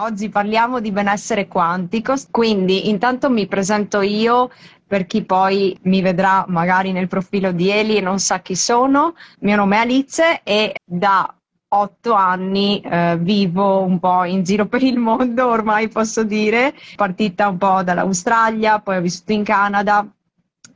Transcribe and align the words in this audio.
Oggi 0.00 0.28
parliamo 0.28 0.78
di 0.78 0.92
benessere 0.92 1.48
quantico, 1.48 2.14
quindi 2.30 2.88
intanto 2.88 3.28
mi 3.28 3.48
presento 3.48 4.00
io 4.00 4.48
per 4.86 5.06
chi 5.06 5.24
poi 5.24 5.76
mi 5.82 6.00
vedrà 6.02 6.44
magari 6.46 6.92
nel 6.92 7.08
profilo 7.08 7.50
di 7.50 7.68
Eli 7.68 7.96
e 7.96 8.00
non 8.00 8.20
sa 8.20 8.38
chi 8.38 8.54
sono. 8.54 9.16
Mio 9.40 9.56
nome 9.56 9.74
è 9.74 9.80
Alice 9.80 10.40
e 10.44 10.72
da 10.84 11.34
otto 11.70 12.12
anni 12.12 12.80
eh, 12.80 13.16
vivo 13.18 13.82
un 13.82 13.98
po' 13.98 14.22
in 14.22 14.44
giro 14.44 14.66
per 14.66 14.84
il 14.84 14.98
mondo, 14.98 15.48
ormai 15.48 15.88
posso 15.88 16.22
dire, 16.22 16.74
partita 16.94 17.48
un 17.48 17.58
po' 17.58 17.82
dall'Australia, 17.82 18.78
poi 18.78 18.98
ho 18.98 19.00
vissuto 19.00 19.32
in 19.32 19.42
Canada, 19.42 20.06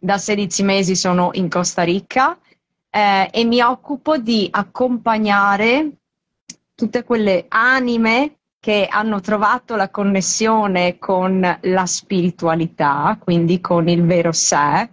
da 0.00 0.18
16 0.18 0.64
mesi 0.64 0.96
sono 0.96 1.30
in 1.34 1.48
Costa 1.48 1.84
Rica 1.84 2.36
eh, 2.90 3.28
e 3.32 3.44
mi 3.44 3.60
occupo 3.60 4.16
di 4.18 4.48
accompagnare 4.50 5.90
tutte 6.74 7.04
quelle 7.04 7.44
anime 7.46 8.38
che 8.62 8.86
hanno 8.88 9.18
trovato 9.18 9.74
la 9.74 9.90
connessione 9.90 10.96
con 11.00 11.58
la 11.62 11.86
spiritualità, 11.86 13.18
quindi 13.20 13.60
con 13.60 13.88
il 13.88 14.04
vero 14.04 14.30
sé, 14.30 14.88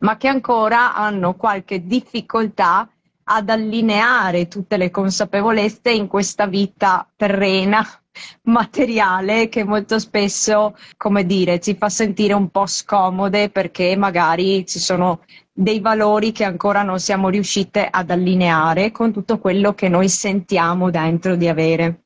ma 0.00 0.18
che 0.18 0.28
ancora 0.28 0.94
hanno 0.94 1.34
qualche 1.34 1.86
difficoltà 1.86 2.86
ad 3.24 3.48
allineare 3.48 4.46
tutte 4.46 4.76
le 4.76 4.90
consapevolezze 4.90 5.90
in 5.90 6.06
questa 6.06 6.46
vita 6.46 7.08
terrena, 7.16 7.82
materiale, 8.44 9.48
che 9.48 9.64
molto 9.64 9.98
spesso, 9.98 10.76
come 10.98 11.24
dire, 11.24 11.60
ci 11.60 11.74
fa 11.74 11.88
sentire 11.88 12.34
un 12.34 12.50
po' 12.50 12.66
scomode 12.66 13.48
perché 13.48 13.96
magari 13.96 14.66
ci 14.66 14.78
sono 14.78 15.20
dei 15.50 15.80
valori 15.80 16.30
che 16.32 16.44
ancora 16.44 16.82
non 16.82 17.00
siamo 17.00 17.30
riuscite 17.30 17.88
ad 17.90 18.10
allineare 18.10 18.90
con 18.90 19.12
tutto 19.12 19.38
quello 19.38 19.72
che 19.72 19.88
noi 19.88 20.10
sentiamo 20.10 20.90
dentro 20.90 21.36
di 21.36 21.48
avere 21.48 22.02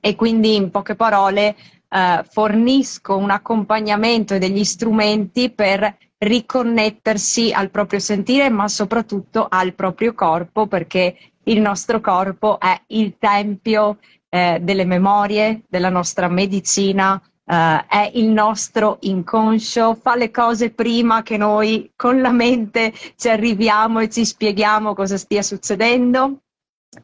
e 0.00 0.14
quindi 0.14 0.54
in 0.54 0.70
poche 0.70 0.94
parole 0.94 1.56
eh, 1.88 2.24
fornisco 2.28 3.16
un 3.16 3.30
accompagnamento 3.30 4.34
e 4.34 4.38
degli 4.38 4.64
strumenti 4.64 5.50
per 5.50 5.96
riconnettersi 6.18 7.52
al 7.52 7.70
proprio 7.70 7.98
sentire, 7.98 8.48
ma 8.48 8.68
soprattutto 8.68 9.46
al 9.48 9.74
proprio 9.74 10.14
corpo, 10.14 10.66
perché 10.66 11.16
il 11.44 11.60
nostro 11.60 12.00
corpo 12.00 12.58
è 12.58 12.80
il 12.88 13.16
tempio 13.18 13.98
eh, 14.28 14.58
delle 14.60 14.84
memorie, 14.84 15.62
della 15.68 15.90
nostra 15.90 16.28
medicina, 16.28 17.20
Uh, 17.46 17.84
è 17.86 18.10
il 18.14 18.28
nostro 18.28 18.96
inconscio, 19.02 19.96
fa 19.96 20.16
le 20.16 20.30
cose 20.30 20.70
prima 20.70 21.22
che 21.22 21.36
noi 21.36 21.92
con 21.94 22.22
la 22.22 22.30
mente 22.30 22.90
ci 23.16 23.28
arriviamo 23.28 24.00
e 24.00 24.08
ci 24.08 24.24
spieghiamo 24.24 24.94
cosa 24.94 25.18
stia 25.18 25.42
succedendo. 25.42 26.38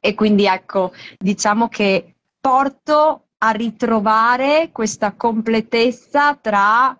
E 0.00 0.14
quindi 0.14 0.47
ecco, 0.47 0.92
diciamo 1.19 1.69
che 1.69 2.09
porto 2.41 3.27
a 3.38 3.50
ritrovare 3.50 4.70
questa 4.72 5.12
completezza 5.12 6.36
tra 6.36 6.98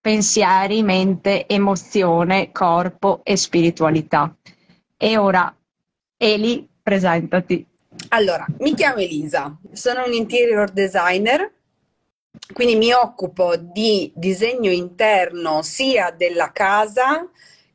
pensieri, 0.00 0.82
mente, 0.82 1.46
emozione, 1.46 2.50
corpo 2.50 3.20
e 3.24 3.36
spiritualità. 3.36 4.34
E 4.96 5.16
ora, 5.16 5.54
Eli, 6.16 6.68
presentati. 6.82 7.64
Allora, 8.08 8.44
mi 8.58 8.74
chiamo 8.74 8.98
Elisa, 8.98 9.56
sono 9.72 10.04
un 10.04 10.12
interior 10.12 10.70
designer, 10.70 11.52
quindi 12.52 12.76
mi 12.76 12.92
occupo 12.92 13.56
di 13.56 14.10
disegno 14.14 14.70
interno 14.70 15.62
sia 15.62 16.10
della 16.10 16.50
casa 16.52 17.28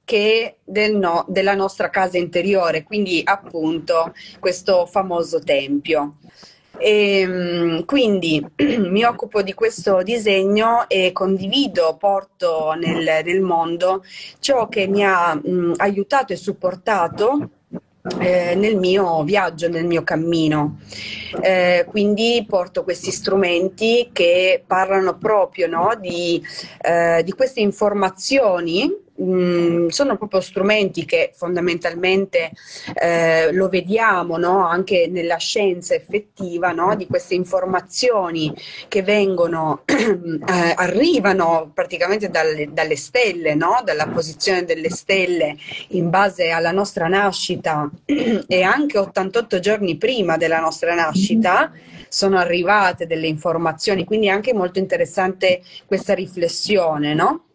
che 0.03 0.57
del 0.63 0.97
no, 0.97 1.25
della 1.29 1.55
nostra 1.55 1.89
casa 1.89 2.17
interiore, 2.17 2.83
quindi 2.83 3.21
appunto 3.23 4.13
questo 4.39 4.85
famoso 4.85 5.39
tempio. 5.39 6.17
E, 6.83 7.19
ehm, 7.21 7.85
quindi 7.85 8.45
mi 8.57 9.05
occupo 9.05 9.41
di 9.41 9.53
questo 9.53 10.03
disegno 10.03 10.89
e 10.89 11.13
condivido, 11.13 11.95
porto 11.97 12.73
nel, 12.73 13.23
nel 13.23 13.39
mondo 13.39 14.03
ciò 14.39 14.67
che 14.67 14.87
mi 14.87 15.05
ha 15.05 15.33
mh, 15.33 15.75
aiutato 15.77 16.33
e 16.33 16.35
supportato 16.35 17.49
eh, 18.19 18.53
nel 18.55 18.75
mio 18.75 19.23
viaggio, 19.23 19.69
nel 19.69 19.85
mio 19.85 20.03
cammino. 20.03 20.79
Eh, 21.41 21.85
quindi 21.87 22.45
porto 22.45 22.83
questi 22.83 23.11
strumenti 23.11 24.09
che 24.11 24.61
parlano 24.67 25.17
proprio 25.17 25.67
no, 25.67 25.97
di, 25.97 26.43
eh, 26.81 27.21
di 27.23 27.31
queste 27.31 27.61
informazioni 27.61 28.91
mm, 29.21 29.87
sono 29.87 30.17
proprio 30.17 30.41
strumenti 30.41 31.05
che 31.05 31.31
fondamentalmente 31.33 32.51
eh, 32.95 33.51
lo 33.51 33.69
vediamo 33.69 34.37
no? 34.37 34.65
anche 34.65 35.07
nella 35.09 35.37
scienza 35.37 35.93
effettiva 35.93 36.71
no? 36.71 36.95
di 36.95 37.07
queste 37.07 37.35
informazioni 37.35 38.53
che 38.87 39.03
vengono, 39.03 39.83
eh, 39.85 40.73
arrivano 40.75 41.71
praticamente 41.73 42.29
dalle, 42.29 42.69
dalle 42.71 42.95
stelle, 42.95 43.55
no? 43.55 43.81
dalla 43.83 44.07
posizione 44.07 44.65
delle 44.65 44.89
stelle 44.89 45.55
in 45.89 46.09
base 46.09 46.49
alla 46.49 46.71
nostra 46.71 47.07
nascita 47.07 47.89
e 48.05 48.61
anche 48.61 48.97
88 48.97 49.59
giorni 49.59 49.97
prima 49.97 50.37
della 50.37 50.59
nostra 50.59 50.93
nascita 50.93 51.71
sono 52.13 52.37
arrivate 52.37 53.07
delle 53.07 53.25
informazioni, 53.25 54.05
quindi 54.05 54.27
è 54.27 54.29
anche 54.29 54.53
molto 54.53 54.77
interessante 54.77 55.63
questa 55.87 56.13
riflessione, 56.13 57.15
no? 57.15 57.45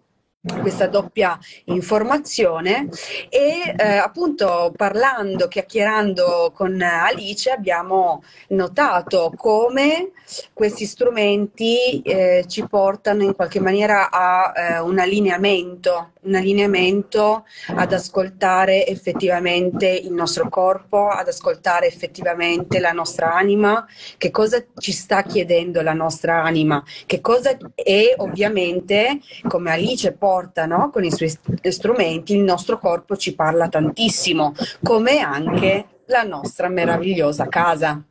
Questa 0.61 0.87
doppia 0.87 1.39
informazione 1.65 2.89
e 3.29 3.75
eh, 3.77 3.97
appunto 3.97 4.73
parlando, 4.77 5.49
chiacchierando 5.49 6.53
con 6.55 6.81
Alice 6.81 7.51
abbiamo 7.51 8.23
notato 8.49 9.33
come 9.37 10.13
questi 10.53 10.85
strumenti 10.85 12.03
eh, 12.03 12.45
ci 12.47 12.67
portano 12.67 13.23
in 13.23 13.35
qualche 13.35 13.61
maniera 13.61 14.11
a 14.11 14.53
eh, 14.55 14.79
un 14.81 14.99
allineamento, 14.99 16.13
un 16.23 16.35
allineamento 16.35 17.45
ad 17.69 17.93
ascoltare 17.93 18.87
effettivamente 18.87 19.89
il 19.89 20.13
nostro 20.13 20.49
corpo, 20.49 21.09
ad 21.09 21.29
ascoltare 21.29 21.87
effettivamente 21.87 22.79
la 22.79 22.93
nostra 22.93 23.35
anima, 23.35 23.87
che 24.19 24.31
cosa 24.31 24.63
ci 24.77 24.93
sta 24.93 25.23
chiedendo 25.23 25.81
la 25.81 25.95
nostra 25.95 26.43
anima, 26.43 26.83
che 27.07 27.21
cosa 27.21 27.57
è 27.75 28.15
ovviamente 28.19 29.21
come 29.47 29.73
Alice 29.73 30.13
porta 30.13 30.38
no? 30.67 30.91
con 30.91 31.05
i 31.05 31.11
suoi 31.11 31.33
strumenti, 31.63 32.35
il 32.37 32.43
nostro 32.43 32.79
corpo 32.79 33.17
ci 33.17 33.35
parla 33.35 33.69
tantissimo, 33.69 34.55
come 34.83 35.19
anche 35.19 36.03
la 36.07 36.23
nostra 36.23 36.69
meravigliosa 36.69 37.47
casa. 37.49 38.03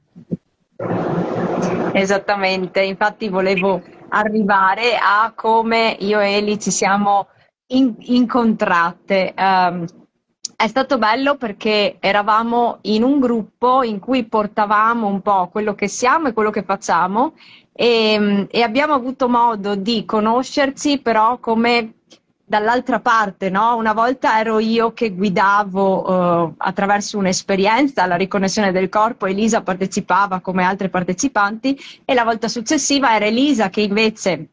Esattamente, 1.94 2.82
infatti 2.82 3.30
volevo 3.30 3.82
arrivare 4.10 4.98
a 5.02 5.32
come 5.36 5.96
io 6.00 6.20
e 6.20 6.34
Eli 6.34 6.60
ci 6.60 6.72
siamo 6.72 7.28
in- 7.68 7.96
incontrate. 8.00 9.34
Um, 9.36 9.86
è 10.56 10.68
stato 10.68 10.98
bello 10.98 11.36
perché 11.38 11.98
eravamo 12.00 12.80
in 12.84 13.04
un 13.04 13.20
gruppo 13.20 13.84
in 13.84 14.00
cui 14.00 14.26
portavamo 14.26 15.06
un 15.08 15.22
po' 15.22 15.50
quello 15.50 15.76
che 15.76 15.88
siamo 15.88 16.28
e 16.28 16.34
quello 16.34 16.50
che 16.50 16.64
facciamo 16.64 17.34
e, 17.72 18.48
e 18.50 18.62
abbiamo 18.64 18.94
avuto 18.96 19.30
modo 19.30 19.76
di 19.76 20.04
conoscerci 20.04 21.00
però 21.00 21.38
come 21.38 21.97
dall'altra 22.50 23.02
parte, 23.02 23.50
no? 23.50 23.75
Una 23.75 23.91
volta 23.91 24.40
ero 24.40 24.59
io 24.59 24.94
che 24.94 25.13
guidavo 25.13 26.46
uh, 26.46 26.53
attraverso 26.56 27.18
un'esperienza 27.18 28.06
la 28.06 28.16
riconnessione 28.16 28.72
del 28.72 28.88
corpo, 28.88 29.25
Elisa 29.25 29.62
partecipava 29.62 30.40
come 30.40 30.63
altre 30.63 30.88
partecipanti 30.88 31.78
e 32.06 32.13
la 32.13 32.24
volta 32.24 32.47
successiva 32.47 33.13
era 33.13 33.25
Elisa 33.25 33.69
che 33.69 33.81
invece 33.81 34.47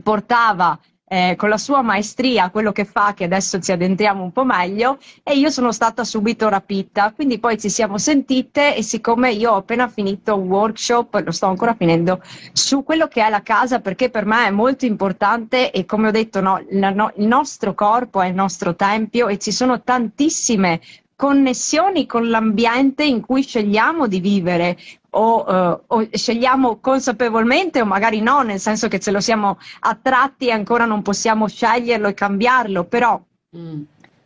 portava 0.00 0.78
eh, 1.06 1.34
con 1.36 1.48
la 1.48 1.58
sua 1.58 1.82
maestria 1.82 2.50
quello 2.50 2.72
che 2.72 2.84
fa, 2.84 3.14
che 3.14 3.24
adesso 3.24 3.60
ci 3.60 3.72
addentriamo 3.72 4.22
un 4.22 4.32
po' 4.32 4.44
meglio, 4.44 4.98
e 5.22 5.36
io 5.36 5.50
sono 5.50 5.72
stata 5.72 6.04
subito 6.04 6.48
rapita. 6.48 7.12
Quindi 7.14 7.38
poi 7.38 7.58
ci 7.58 7.68
siamo 7.68 7.98
sentite 7.98 8.74
e 8.74 8.82
siccome 8.82 9.32
io 9.32 9.52
ho 9.52 9.56
appena 9.56 9.88
finito 9.88 10.36
un 10.36 10.48
workshop, 10.48 11.22
lo 11.24 11.30
sto 11.30 11.46
ancora 11.46 11.74
finendo, 11.74 12.22
su 12.52 12.82
quello 12.84 13.06
che 13.08 13.24
è 13.24 13.28
la 13.28 13.42
casa, 13.42 13.80
perché 13.80 14.10
per 14.10 14.24
me 14.24 14.46
è 14.46 14.50
molto 14.50 14.86
importante 14.86 15.70
e 15.70 15.84
come 15.84 16.08
ho 16.08 16.12
detto, 16.12 16.40
no, 16.40 16.64
la, 16.70 16.90
no, 16.90 17.12
il 17.16 17.26
nostro 17.26 17.74
corpo 17.74 18.20
è 18.20 18.26
il 18.26 18.34
nostro 18.34 18.74
tempio 18.74 19.28
e 19.28 19.38
ci 19.38 19.52
sono 19.52 19.82
tantissime 19.82 20.80
connessioni 21.16 22.06
con 22.06 22.28
l'ambiente 22.28 23.04
in 23.04 23.20
cui 23.20 23.42
scegliamo 23.42 24.06
di 24.06 24.20
vivere 24.20 24.76
o, 25.10 25.44
uh, 25.44 25.80
o, 25.86 26.08
scegliamo 26.10 26.78
consapevolmente 26.80 27.80
o 27.80 27.84
magari 27.84 28.20
no, 28.20 28.42
nel 28.42 28.58
senso 28.58 28.88
che 28.88 28.98
ce 28.98 29.10
lo 29.10 29.20
siamo 29.20 29.58
attratti 29.80 30.48
e 30.48 30.52
ancora 30.52 30.84
non 30.84 31.02
possiamo 31.02 31.48
sceglierlo 31.48 32.08
e 32.08 32.14
cambiarlo, 32.14 32.84
però 32.84 33.20
mm. 33.56 33.82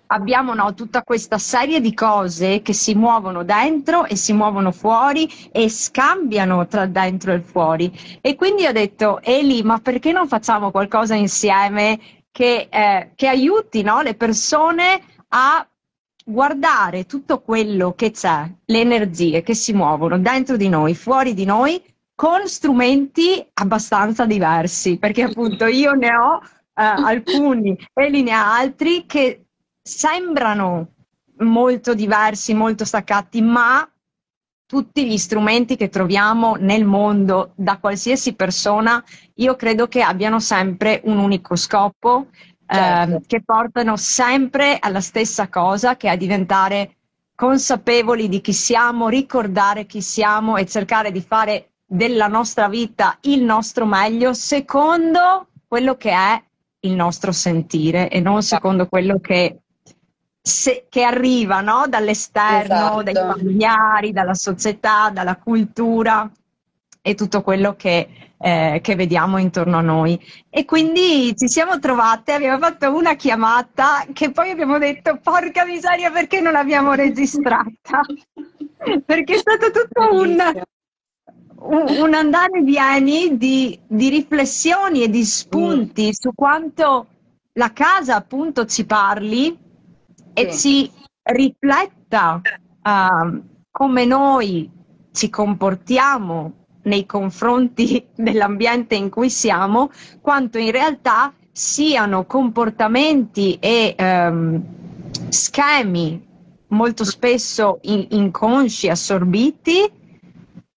abbiamo 0.07 0.55
no, 0.55 0.73
tutta 0.75 1.03
questa 1.03 1.39
serie 1.39 1.81
di 1.81 1.93
cose 1.93 2.63
che 2.63 2.73
si 2.73 2.95
muovono 2.95 3.45
dentro 3.45 4.07
e 4.07 4.17
si 4.17 4.33
muovono 4.33 4.73
fuori 4.73 5.29
e 5.53 5.69
scambiano 5.69 6.67
tra 6.67 6.87
dentro 6.87 7.33
e 7.33 7.41
fuori. 7.41 7.93
E 8.21 8.35
quindi 8.35 8.67
ho 8.67 8.73
detto, 8.73 9.21
Eli, 9.23 9.63
ma 9.63 9.79
perché 9.79 10.13
non 10.13 10.27
facciamo 10.27 10.71
qualcosa 10.71 11.15
insieme 11.15 11.99
che, 12.33 12.69
eh, 12.71 13.11
che 13.15 13.29
aiuti 13.29 13.83
no, 13.83 14.01
le 14.01 14.15
persone 14.15 15.03
a 15.29 15.67
guardare 16.29 17.07
tutto 17.07 17.41
quello 17.41 17.95
che 17.95 18.11
c'è, 18.11 18.51
le 18.67 18.81
energie 18.81 19.43
che 19.43 19.55
si 19.55 19.73
muovono 19.73 20.19
dentro 20.19 20.57
di 20.57 20.69
noi, 20.69 20.95
fuori 20.95 21.33
di 21.33 21.47
noi, 21.47 21.83
con 22.15 22.47
strumenti 22.47 23.45
abbastanza 23.55 24.27
diversi, 24.27 24.99
perché 24.99 25.23
appunto 25.23 25.65
io 25.67 25.93
ne 25.93 26.15
ho 26.15 26.41
eh, 26.43 26.43
alcuni 26.83 27.79
e 27.95 28.09
ne 28.11 28.31
ha 28.31 28.57
altri 28.57 29.07
che 29.07 29.47
sembrano 29.83 30.93
molto 31.39 31.95
diversi, 31.95 32.53
molto 32.53 32.85
staccati, 32.85 33.41
ma 33.41 33.89
tutti 34.67 35.07
gli 35.07 35.17
strumenti 35.17 35.77
che 35.77 35.89
troviamo 35.89 36.57
nel 36.57 36.85
mondo 36.85 37.53
da 37.55 37.79
qualsiasi 37.79 38.35
persona, 38.35 39.03
io 39.37 39.57
credo 39.57 39.89
che 39.89 40.03
abbiano 40.03 40.41
sempre 40.41 41.01
un 41.05 41.17
unico 41.17 41.57
scopo, 41.57 42.27
certo. 42.69 43.17
eh, 43.17 43.21
che 43.27 43.43
portano 43.43 43.97
sempre 43.97 44.79
alla 44.81 45.01
stessa 45.01 45.49
cosa, 45.49 45.97
che 45.97 46.09
è 46.09 46.13
a 46.13 46.17
diventare 46.17 46.97
consapevoli 47.35 48.29
di 48.29 48.41
chi 48.41 48.53
siamo, 48.53 49.09
ricordare 49.09 49.87
chi 49.87 50.03
siamo 50.03 50.57
e 50.57 50.67
cercare 50.67 51.13
di 51.13 51.21
fare 51.21 51.71
della 51.87 52.27
nostra 52.27 52.69
vita 52.69 53.17
il 53.23 53.43
nostro 53.43 53.87
meglio 53.87 54.35
secondo 54.35 55.47
quello 55.67 55.97
che 55.97 56.11
è 56.11 56.43
il 56.81 56.93
nostro 56.93 57.33
sentire 57.33 58.09
e 58.11 58.21
non 58.21 58.43
secondo 58.43 58.89
quello 58.89 59.19
che 59.21 59.61
se, 60.41 60.87
che 60.89 61.03
arriva 61.03 61.61
no? 61.61 61.87
dall'esterno, 61.89 62.75
esatto. 62.75 63.03
dai 63.03 63.15
familiari, 63.15 64.13
dalla 64.13 64.35
società, 64.35 65.11
dalla 65.11 65.37
cultura 65.37 66.31
e 67.09 67.15
tutto 67.15 67.41
quello 67.41 67.75
che, 67.75 68.07
eh, 68.37 68.81
che, 68.83 68.95
vediamo 68.95 69.39
intorno 69.39 69.79
a 69.79 69.81
noi. 69.81 70.21
E 70.51 70.67
quindi 70.67 71.35
ci 71.35 71.49
siamo 71.49 71.79
trovate, 71.79 72.35
abbiamo 72.35 72.59
fatto 72.59 72.95
una 72.95 73.17
chiamata 73.17 74.05
che 74.13 74.31
poi 74.31 74.51
abbiamo 74.51 74.77
detto 74.77 75.19
porca 75.23 75.65
miseria 75.65 76.11
perché 76.11 76.41
non 76.41 76.53
l'abbiamo 76.53 76.93
registrata? 76.93 78.03
perché 79.07 79.35
è 79.35 79.39
stato 79.39 79.71
tutto 79.71 80.13
un, 80.13 80.37
un, 81.61 81.97
un 81.99 82.15
andare 82.15 82.59
e 82.59 82.63
vieni 82.63 83.39
di, 83.39 83.81
di, 83.87 84.11
riflessioni 84.11 85.03
e 85.03 85.09
di 85.09 85.25
spunti 85.25 86.09
mm. 86.09 86.11
su 86.11 86.33
quanto 86.35 87.07
la 87.55 87.73
casa 87.73 88.17
appunto 88.17 88.67
ci 88.67 88.85
parli 88.85 89.59
e 90.35 90.53
ci 90.53 90.91
rifletta 91.23 92.43
uh, 92.83 93.43
come 93.71 94.05
noi 94.05 94.71
ci 95.11 95.31
comportiamo 95.31 96.58
nei 96.89 97.07
confronti 97.07 98.05
dell'ambiente 98.17 98.97
in 98.97 99.11
cui 99.11 99.31
siamo, 99.31 99.91
quanto 100.21 100.59
in 100.59 100.73
realtà 100.73 101.33
siano 101.53 102.25
comportamenti 102.25 103.59
e 103.61 103.95
um, 103.99 104.65
schemi 105.29 106.27
molto 106.69 107.05
spesso 107.05 107.79
in- 107.83 108.07
inconsci, 108.11 108.89
assorbiti, 108.89 109.93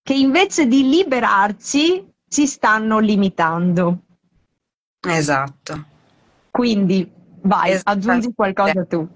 che 0.04 0.14
invece 0.14 0.68
di 0.68 0.88
liberarci 0.90 2.14
ci 2.28 2.48
stanno 2.48 3.00
limitando. 3.00 4.00
Esatto. 5.00 5.86
Quindi 6.50 7.10
vai, 7.42 7.72
esatto. 7.72 7.90
aggiungi 7.90 8.34
qualcosa 8.34 8.86
tu. 8.86 9.08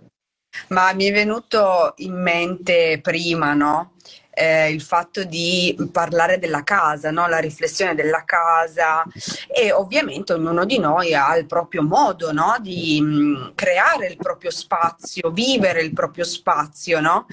Ma 0.69 0.93
mi 0.93 1.05
è 1.05 1.11
venuto 1.11 1.93
in 1.97 2.21
mente 2.21 2.99
prima, 3.01 3.53
no? 3.53 3.93
Eh, 4.37 4.69
il 4.69 4.81
fatto 4.81 5.23
di 5.23 5.75
parlare 5.93 6.39
della 6.39 6.63
casa, 6.63 7.09
no? 7.09 7.27
la 7.27 7.37
riflessione 7.37 7.95
della 7.95 8.25
casa 8.25 9.03
e 9.47 9.71
ovviamente 9.71 10.33
ognuno 10.33 10.65
di 10.65 10.77
noi 10.77 11.13
ha 11.13 11.37
il 11.37 11.45
proprio 11.45 11.83
modo 11.83 12.33
no? 12.33 12.57
di 12.59 12.99
mh, 13.01 13.07
mm, 13.07 13.47
creare 13.55 14.07
il 14.07 14.17
proprio 14.17 14.51
spazio, 14.51 15.31
vivere 15.31 15.81
il 15.81 15.93
proprio 15.93 16.25
spazio. 16.25 16.99
No? 16.99 17.27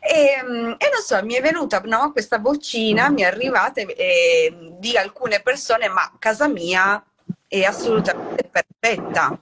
E, 0.00 0.42
mh, 0.42 0.50
mm, 0.50 0.70
e 0.78 0.88
non 0.90 1.02
so, 1.04 1.22
mi 1.24 1.34
è 1.34 1.42
venuta 1.42 1.82
questa 2.10 2.38
vocina, 2.38 3.10
mi 3.10 3.22
è 3.22 3.26
arrivata 3.26 3.80
eh, 3.82 4.74
di 4.78 4.96
alcune 4.96 5.40
persone, 5.42 5.88
ma 5.88 6.10
casa 6.18 6.48
mia 6.48 7.02
è 7.46 7.62
assolutamente 7.62 8.48
perfetta. 8.50 9.38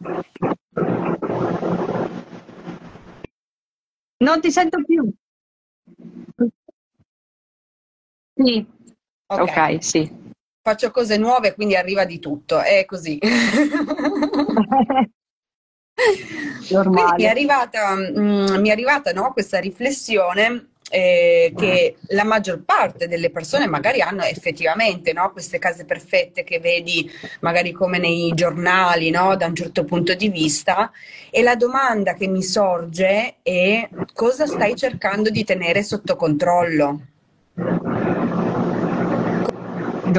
Non 4.19 4.41
ti 4.41 4.51
sento 4.51 4.83
più. 4.85 5.13
Sì. 8.35 8.67
Ok, 9.27 9.41
okay 9.41 9.83
sì. 9.83 10.23
Faccio 10.63 10.91
cose 10.91 11.17
nuove, 11.19 11.55
quindi 11.55 11.77
arriva 11.77 12.05
di 12.05 12.19
tutto, 12.19 12.61
è 12.61 12.85
così. 12.85 13.19
Mi 15.97 17.23
è 17.23 17.27
arrivata, 17.27 17.95
mm, 17.95 18.57
mi 18.57 18.69
è 18.69 18.73
arrivata 18.73 19.13
no, 19.13 19.33
questa 19.33 19.61
riflessione 19.61 20.71
eh, 20.91 21.53
che 21.57 21.97
la 22.09 22.25
maggior 22.25 22.63
parte 22.65 23.09
delle 23.09 23.31
persone 23.31 23.67
magari 23.67 24.01
hanno 24.01 24.23
effettivamente 24.23 25.13
no? 25.13 25.31
queste 25.33 25.59
case 25.59 25.85
perfette 25.85 26.45
che 26.45 26.59
vedi 26.59 27.11
magari 27.41 27.73
come 27.73 27.99
nei 27.99 28.33
giornali 28.35 29.11
no? 29.11 29.35
da 29.37 29.47
un 29.47 29.55
certo 29.55 29.85
punto 29.85 30.15
di 30.15 30.29
vista 30.29 30.91
e 31.31 31.43
la 31.43 31.57
domanda 31.57 32.15
che 32.15 32.27
mi 32.27 32.43
sorge 32.43 33.37
è 33.43 33.89
cosa 34.13 34.47
stai 34.47 34.75
cercando 34.75 35.31
di 35.31 35.45
tenere 35.45 35.83
sotto 35.83 36.17
controllo? 36.17 37.01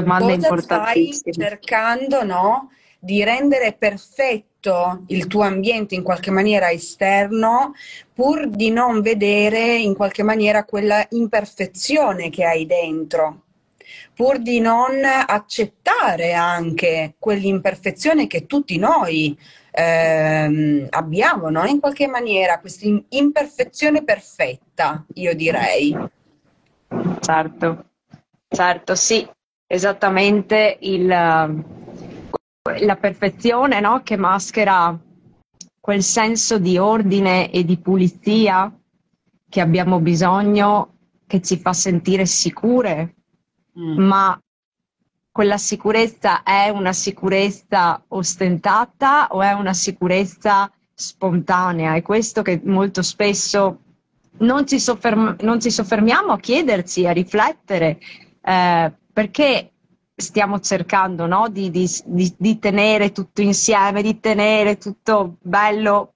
Domanda 0.02 0.48
cosa 0.48 0.62
stai 0.62 1.12
cercando 1.32 2.24
no? 2.24 2.72
di 3.00 3.24
rendere 3.24 3.74
perfetto 3.74 5.04
il 5.08 5.28
tuo 5.28 5.44
ambiente 5.44 5.94
in 5.94 6.02
qualche 6.02 6.32
maniera 6.32 6.72
esterno 6.72 7.74
pur 8.14 8.48
di 8.48 8.72
non 8.72 9.02
vedere 9.02 9.76
in 9.76 9.94
qualche 9.94 10.24
maniera 10.24 10.64
quella 10.66 11.06
imperfezione 11.12 12.30
che 12.30 12.46
hai 12.46 12.66
dentro 12.66 13.44
pur 14.16 14.40
di 14.40 14.60
non 14.60 15.04
accettare 15.04 16.34
anche 16.34 17.16
quell'imperfezione 17.20 18.28
che 18.28 18.46
tutti 18.46 18.78
noi 18.78 19.38
ehm, 19.72 20.88
abbiamo, 20.90 21.50
no? 21.50 21.66
in 21.66 21.80
qualche 21.80 22.08
maniera, 22.08 22.60
questa 22.60 22.88
imperfezione 23.10 24.04
perfetta, 24.04 25.06
io 25.16 25.36
direi. 25.36 25.96
Certo, 27.20 27.86
certo, 28.48 28.96
sì, 28.96 29.28
esattamente 29.76 30.78
il, 30.82 31.06
la 31.06 32.96
perfezione 33.00 33.80
no? 33.80 34.02
che 34.04 34.18
maschera 34.18 34.98
quel 35.80 36.02
senso 36.02 36.58
di 36.58 36.78
ordine 36.78 37.52
e 37.52 37.64
di 37.64 37.78
pulizia 37.78 38.74
che 39.48 39.62
abbiamo 39.62 40.00
bisogno, 40.00 40.94
che 41.28 41.42
ci 41.42 41.58
fa 41.58 41.74
sentire 41.74 42.26
sicure, 42.26 43.16
mm. 43.80 44.00
ma 44.00 44.40
quella 45.32 45.58
sicurezza 45.58 46.44
è 46.44 46.70
una 46.70 46.94
sicurezza 46.94 48.04
ostentata 48.08 49.28
o 49.32 49.42
è 49.42 49.52
una 49.52 49.74
sicurezza 49.74 50.72
spontanea? 50.94 51.94
È 51.96 52.02
questo 52.02 52.42
che 52.42 52.62
molto 52.64 53.02
spesso 53.02 53.80
non 54.38 54.66
ci, 54.66 54.80
sofferm- 54.80 55.42
non 55.42 55.60
ci 55.60 55.70
soffermiamo 55.70 56.32
a 56.32 56.40
chiederci, 56.40 57.06
a 57.06 57.12
riflettere, 57.12 58.00
eh, 58.42 58.94
perché 59.16 59.72
stiamo 60.14 60.60
cercando 60.60 61.26
no? 61.26 61.48
di, 61.48 61.72
di, 61.72 61.90
di, 62.04 62.36
di, 62.38 62.60
tenere 62.60 63.14
tutto 63.14 63.42
insieme, 63.42 64.02
di 64.02 64.20
tenere 64.20 64.78
tutto 64.78 65.38
bello 65.40 66.16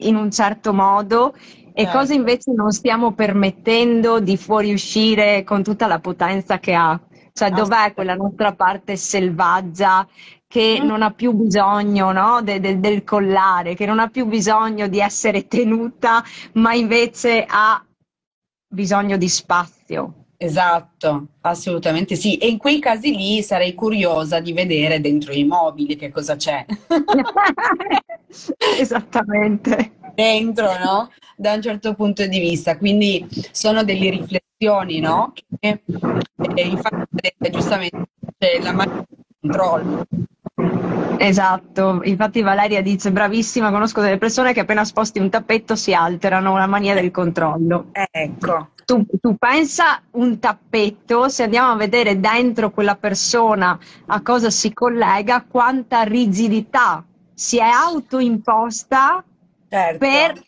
in 0.00 0.16
un 0.16 0.30
certo 0.30 0.74
modo 0.74 1.32
e 1.72 1.84
certo. 1.84 1.96
cosa 1.96 2.12
invece 2.12 2.52
non 2.52 2.72
stiamo 2.72 3.12
permettendo 3.12 4.20
di 4.20 4.36
fuoriuscire 4.36 5.44
con 5.44 5.62
tutta 5.62 5.86
la 5.86 5.98
potenza 5.98 6.58
che 6.58 6.74
ha. 6.74 7.00
Cioè, 7.32 7.52
dov'è 7.52 7.94
quella 7.94 8.14
nostra 8.14 8.54
parte 8.54 8.96
selvaggia 8.96 10.06
che 10.46 10.78
mm. 10.78 10.84
non 10.84 11.00
ha 11.00 11.10
più 11.12 11.32
bisogno 11.32 12.12
no? 12.12 12.42
de, 12.42 12.60
de, 12.60 12.80
del 12.80 13.02
collare, 13.02 13.74
che 13.74 13.86
non 13.86 13.98
ha 13.98 14.08
più 14.08 14.26
bisogno 14.26 14.88
di 14.88 15.00
essere 15.00 15.46
tenuta, 15.46 16.22
ma 16.54 16.74
invece 16.74 17.46
ha 17.48 17.82
bisogno 18.68 19.16
di 19.16 19.28
spazio. 19.28 20.19
Esatto, 20.42 21.26
assolutamente 21.42 22.16
sì. 22.16 22.38
E 22.38 22.48
in 22.48 22.56
quei 22.56 22.78
casi 22.78 23.14
lì 23.14 23.42
sarei 23.42 23.74
curiosa 23.74 24.40
di 24.40 24.54
vedere 24.54 24.98
dentro 24.98 25.34
i 25.34 25.44
mobili 25.44 25.96
che 25.96 26.10
cosa 26.10 26.36
c'è. 26.36 26.64
Esattamente. 28.78 29.92
Dentro, 30.14 30.78
no? 30.78 31.10
Da 31.36 31.52
un 31.52 31.60
certo 31.60 31.92
punto 31.92 32.26
di 32.26 32.38
vista. 32.38 32.78
Quindi 32.78 33.28
sono 33.50 33.84
delle 33.84 34.08
riflessioni, 34.08 35.00
no? 35.00 35.34
Che 35.58 35.82
eh, 36.54 36.62
infatti 36.62 37.50
giustamente 37.50 38.08
c'è 38.38 38.62
la 38.62 38.72
mano 38.72 39.04
di 39.10 39.16
controllo. 39.42 40.06
Esatto, 41.18 42.00
infatti 42.04 42.40
Valeria 42.40 42.80
dice 42.80 43.12
bravissima, 43.12 43.70
conosco 43.70 44.00
delle 44.00 44.16
persone 44.16 44.54
che 44.54 44.60
appena 44.60 44.86
sposti 44.86 45.18
un 45.18 45.28
tappetto 45.28 45.76
si 45.76 45.92
alterano, 45.92 46.56
la 46.56 46.66
mania 46.66 46.94
del 46.94 47.10
controllo. 47.10 47.88
Ecco, 47.92 48.70
tu, 48.90 49.06
tu, 49.20 49.36
pensa 49.36 50.02
un 50.12 50.40
tappetto, 50.40 51.28
se 51.28 51.44
andiamo 51.44 51.70
a 51.72 51.76
vedere 51.76 52.18
dentro 52.18 52.70
quella 52.70 52.96
persona 52.96 53.78
a 54.06 54.20
cosa 54.22 54.50
si 54.50 54.72
collega, 54.72 55.44
quanta 55.48 56.02
rigidità 56.02 57.04
si 57.32 57.58
è 57.58 57.68
autoimposta 57.68 59.24
certo. 59.68 59.98
per, 59.98 60.42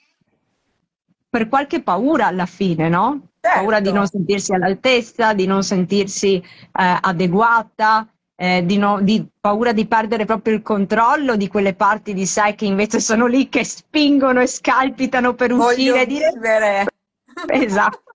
per, 1.29 1.49
qualche 1.49 1.83
paura 1.83 2.27
alla 2.27 2.47
fine, 2.47 2.89
no? 2.89 3.29
certo. 3.41 3.59
paura 3.59 3.81
di 3.81 3.93
non 3.93 4.07
sentirsi 4.07 4.53
all'altezza, 4.53 5.35
di 5.35 5.47
non 5.47 5.63
sentirsi 5.63 6.37
eh, 6.37 6.43
adeguata, 6.73 8.09
eh, 8.35 8.65
di, 8.65 8.77
no, 8.77 9.01
di, 9.01 9.25
paura 9.41 9.73
di 9.73 9.87
perdere 9.87 10.25
proprio 10.25 10.55
il 10.55 10.63
controllo 10.63 11.37
di 11.37 11.47
quelle 11.47 11.75
parti 11.75 12.13
di 12.13 12.27
sé 12.27 12.55
che 12.57 12.65
invece 12.65 12.99
sono 12.99 13.27
lì 13.27 13.49
che 13.49 13.65
spingono 13.65 14.41
e 14.41 14.49
scalpitano 14.49 15.35
per 15.35 15.53
uscire 15.53 16.03
e 16.03 16.07
dire 16.07 16.33
vivere. 16.35 16.87
Esatto, 17.49 18.12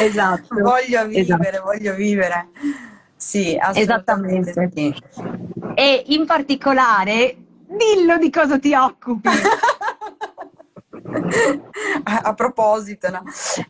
esatto. 0.00 0.54
Voglio 0.60 1.06
vivere, 1.06 1.20
esatto. 1.20 1.62
voglio 1.62 1.94
vivere. 1.94 2.48
Sì, 3.16 3.56
assolutamente. 3.60 4.50
Esattamente. 4.50 5.10
Sì. 5.12 5.22
E 5.74 6.04
in 6.06 6.26
particolare, 6.26 7.36
dillo 7.66 8.16
di 8.18 8.30
cosa 8.30 8.58
ti 8.58 8.74
occupi. 8.74 9.28
a, 12.04 12.20
a, 12.22 12.34
proposito, 12.34 13.10
no? 13.10 13.22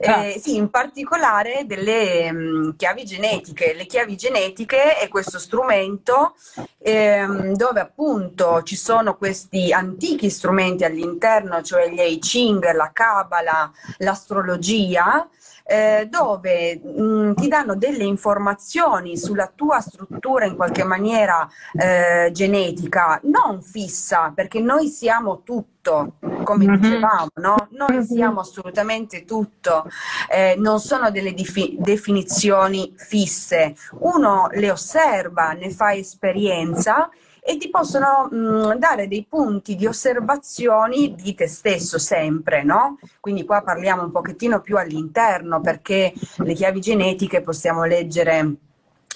Ah. 0.07 0.25
eh, 0.25 0.39
sì, 0.39 0.57
in 0.57 0.71
particolare 0.71 1.65
delle 1.67 2.31
mh, 2.31 2.39
mm, 2.39 2.71
chiavi 2.77 3.05
genetiche. 3.05 3.75
Le 3.75 3.87
chiavi 3.87 4.17
genetiche 4.17 4.97
è 4.97 5.09
questo 5.09 5.39
strumento 5.39 6.35
ehm, 6.79 7.55
dove 7.55 7.81
appunto 7.81 8.63
ci 8.63 8.77
sono 8.77 9.17
questi 9.17 9.73
antichi 9.73 10.31
strumenti 10.31 10.85
all'interno, 10.85 11.63
cioè 11.63 11.89
gli 11.89 12.01
I 12.01 12.19
Ching, 12.19 12.73
la 12.73 12.91
Kabbalah, 12.93 13.71
l'astrologia, 13.99 15.29
eh, 15.71 16.09
dove 16.11 16.81
mh, 16.83 17.03
mm, 17.03 17.33
ti 17.35 17.47
danno 17.47 17.77
delle 17.77 18.03
informazioni 18.03 19.17
sulla 19.17 19.49
tua 19.55 19.79
struttura 19.81 20.45
in 20.45 20.57
qualche 20.57 20.83
maniera 20.83 21.49
eh, 21.81 22.31
genetica, 22.33 23.21
non 23.23 23.63
fissa, 23.63 24.33
perché 24.35 24.59
noi 24.59 24.89
siamo 24.89 25.43
tutto, 25.45 26.15
come 26.43 26.67
mm-hmm. 26.67 26.81
dicevamo, 26.81 27.29
no? 27.35 27.69
Noi 27.71 27.93
mm-hmm. 27.93 28.01
siamo 28.03 28.41
assolutamente 28.41 29.25
tutto, 29.25 29.89
eh, 30.29 30.57
non 30.59 30.81
sono 30.81 31.13
delle 31.13 31.33
difi- 31.35 31.77
definizioni 31.79 32.93
fisse. 32.97 33.77
Uno 34.01 34.49
le 34.51 34.73
osserva, 34.73 35.53
ne 35.53 35.71
fa 35.71 35.95
esperienza 35.95 37.09
e 37.43 37.57
ti 37.57 37.71
possono 37.71 38.29
mh, 38.31 38.37
mm, 38.37 38.73
dare 38.75 39.09
dei 39.09 39.27
punti 39.29 39.77
di 39.77 39.87
osservazioni 39.87 41.15
di 41.15 41.35
te 41.35 41.47
stesso 41.47 41.99
sempre, 41.99 42.63
no? 42.63 42.99
Quindi 43.21 43.45
qua 43.45 43.63
parliamo 43.63 44.03
un 44.03 44.11
pochettino 44.11 44.61
più 44.61 44.77
all'interno 44.77 45.61
perché 45.61 46.13
le 46.37 46.55
chiavi 46.55 46.81
genetiche 46.81 47.41
possiamo 47.41 47.85
leggere 47.85 48.55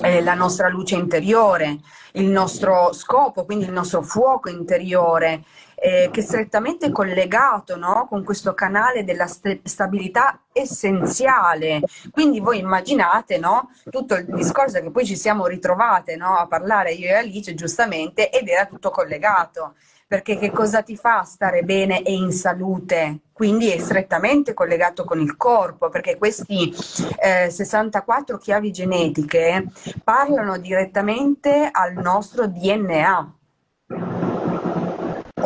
eh, 0.01 0.23
la 0.23 0.35
nostra 0.35 0.69
luce 0.69 0.97
interiore, 0.97 1.79
il 2.13 2.27
nostro 2.27 2.93
scopo, 2.93 3.45
quindi 3.45 3.65
il 3.67 3.73
nostro 3.73 4.03
fuoco 4.03 4.49
interiore, 4.49 5.45
eh, 5.85 6.09
che 6.11 6.21
è 6.21 6.23
strettamente 6.23 6.91
collegato 6.91 7.77
no? 7.77 8.07
con 8.09 8.25
questo 8.25 8.55
canale 8.55 9.05
della 9.05 9.27
st- 9.27 9.61
stabilità 9.65 10.41
essenziale. 10.51 11.83
Quindi 12.11 12.41
voi 12.41 12.59
immaginate 12.61 13.37
no? 13.37 13.69
tutto 13.91 14.15
il 14.15 14.25
discorso 14.25 14.81
che 14.81 14.91
poi 14.91 15.05
ci 15.05 15.15
siamo 15.15 15.45
ritrovate 15.47 16.17
no? 16.17 16.39
a 16.39 16.47
parlare 16.47 16.93
io 16.93 17.09
e 17.09 17.17
Alice 17.17 17.53
giustamente 17.53 18.31
ed 18.31 18.49
era 18.49 18.65
tutto 18.65 18.89
collegato. 18.89 19.75
Perché 20.07 20.39
che 20.39 20.51
cosa 20.51 20.81
ti 20.81 20.97
fa 20.97 21.23
stare 21.25 21.65
bene 21.65 22.03
e 22.03 22.13
in 22.15 22.33
salute? 22.33 23.19
Quindi 23.33 23.71
è 23.71 23.79
strettamente 23.79 24.55
collegato 24.55 25.05
con 25.05 25.21
il 25.21 25.37
corpo, 25.37 25.89
perché 25.91 26.17
questi 26.17 26.73
eh, 27.21 27.51
64 27.51 28.39
chiavi 28.39 28.71
genetiche 28.71 29.67
parlano 30.03 30.57
direttamente 30.57 31.69
al 31.71 31.95
nostro 31.95 32.47
DNA 32.47 33.35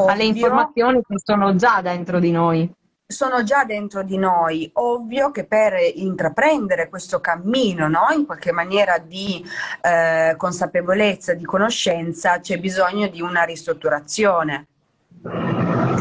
ovvio, 0.01 0.13
alle 0.13 0.25
informazioni 0.25 1.01
che 1.07 1.17
sono 1.23 1.55
già 1.55 1.81
dentro 1.83 2.19
di 2.19 2.31
noi. 2.31 2.73
Sono 3.07 3.43
già 3.43 3.65
dentro 3.65 4.03
di 4.03 4.19
noi, 4.19 4.71
ovvio 4.75 5.31
che 5.31 5.47
per 5.47 5.73
intraprendere 5.95 6.91
questo 6.91 7.21
cammino, 7.21 7.89
no? 7.89 8.09
in 8.15 8.27
qualche 8.27 8.53
maniera 8.53 8.99
di 8.99 9.43
eh, 9.81 10.35
consapevolezza, 10.37 11.33
di 11.33 11.45
conoscenza, 11.45 12.39
c'è 12.41 12.59
bisogno 12.59 13.09
di 13.09 13.23
una 13.23 13.45
ristrutturazione. 13.45 14.67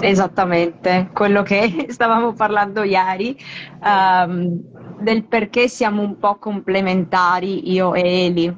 Esattamente, 0.02 1.10
quello 1.14 1.44
che 1.44 1.88
stavamo 1.90 2.34
parlando 2.34 2.84
ieri, 2.84 3.38
um, 3.82 4.60
del 5.00 5.26
perché 5.26 5.68
siamo 5.70 6.02
un 6.02 6.18
po' 6.20 6.38
complementari 6.38 7.72
io 7.72 7.94
e 7.94 8.26
Eli. 8.26 8.58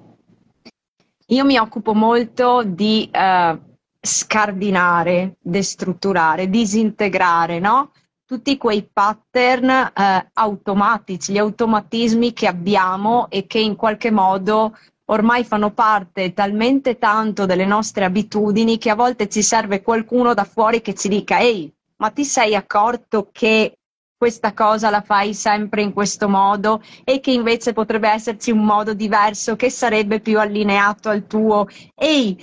Io 1.28 1.46
mi 1.46 1.58
occupo 1.58 1.94
molto 1.94 2.64
di 2.64 3.10
uh, 3.14 3.69
scardinare, 4.02 5.38
destrutturare, 5.42 6.50
disintegrare, 6.50 7.60
no? 7.60 7.92
Tutti 8.26 8.58
quei 8.58 8.88
pattern 8.92 9.70
eh, 9.70 10.30
automatici, 10.34 11.34
gli 11.34 11.38
automatismi 11.38 12.32
che 12.32 12.48
abbiamo 12.48 13.28
e 13.30 13.48
che 13.48 13.60
in 13.60 13.76
qualche 13.76 14.12
modo 14.12 14.78
ormai 15.06 15.44
fanno 15.44 15.72
parte 15.72 16.34
talmente 16.34 16.98
tanto 17.00 17.46
delle 17.46 17.66
nostre 17.66 18.06
abitudini 18.06 18.78
che 18.78 18.92
a 18.92 18.96
volte 18.96 19.28
ci 19.28 19.42
serve 19.42 19.82
qualcuno 19.82 20.34
da 20.34 20.44
fuori 20.44 20.82
che 20.82 20.94
ci 20.94 21.08
dica 21.08 21.40
ehi, 21.40 21.74
ma 21.98 22.12
ti 22.12 22.24
sei 22.24 22.56
accorto 22.56 23.30
che 23.32 23.74
questa 24.16 24.54
cosa 24.54 24.90
la 24.90 25.02
fai 25.02 25.34
sempre 25.34 25.82
in 25.82 25.94
questo 25.94 26.28
modo 26.28 26.84
e 27.06 27.22
che 27.22 27.32
invece 27.32 27.72
potrebbe 27.72 28.10
esserci 28.10 28.52
un 28.52 28.66
modo 28.66 28.94
diverso 28.94 29.56
che 29.56 29.70
sarebbe 29.70 30.20
più 30.20 30.38
allineato 30.38 31.08
al 31.08 31.26
tuo. 31.26 31.68
Ehi, 31.96 32.38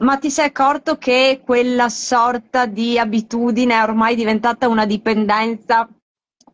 ma 0.00 0.16
ti 0.18 0.30
sei 0.30 0.46
accorto 0.46 0.96
che 0.96 1.40
quella 1.44 1.88
sorta 1.88 2.66
di 2.66 2.98
abitudine 2.98 3.74
è 3.74 3.82
ormai 3.82 4.14
diventata 4.14 4.68
una 4.68 4.86
dipendenza, 4.86 5.88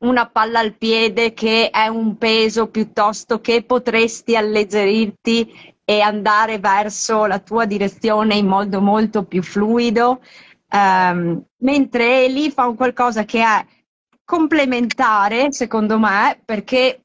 una 0.01 0.29
palla 0.29 0.61
al 0.61 0.75
piede 0.75 1.35
che 1.35 1.71
è 1.71 1.87
un 1.89 2.17
peso 2.17 2.69
piuttosto 2.69 3.41
che 3.41 3.63
potresti 3.65 4.37
alleggerirti 4.37 5.75
e 5.85 6.01
andare 6.01 6.59
verso 6.59 7.27
la 7.27 7.39
tua 7.39 7.67
direzione 7.67 8.37
in 8.37 8.47
modo 8.47 8.81
molto 8.81 9.25
più 9.25 9.43
fluido, 9.43 10.21
um, 10.71 11.43
mentre 11.59 12.29
lì 12.29 12.51
fa 12.51 12.67
un 12.67 12.77
qualcosa 12.77 13.25
che 13.25 13.43
è 13.43 13.67
complementare, 14.25 15.53
secondo 15.53 15.99
me, 15.99 16.41
perché 16.43 17.05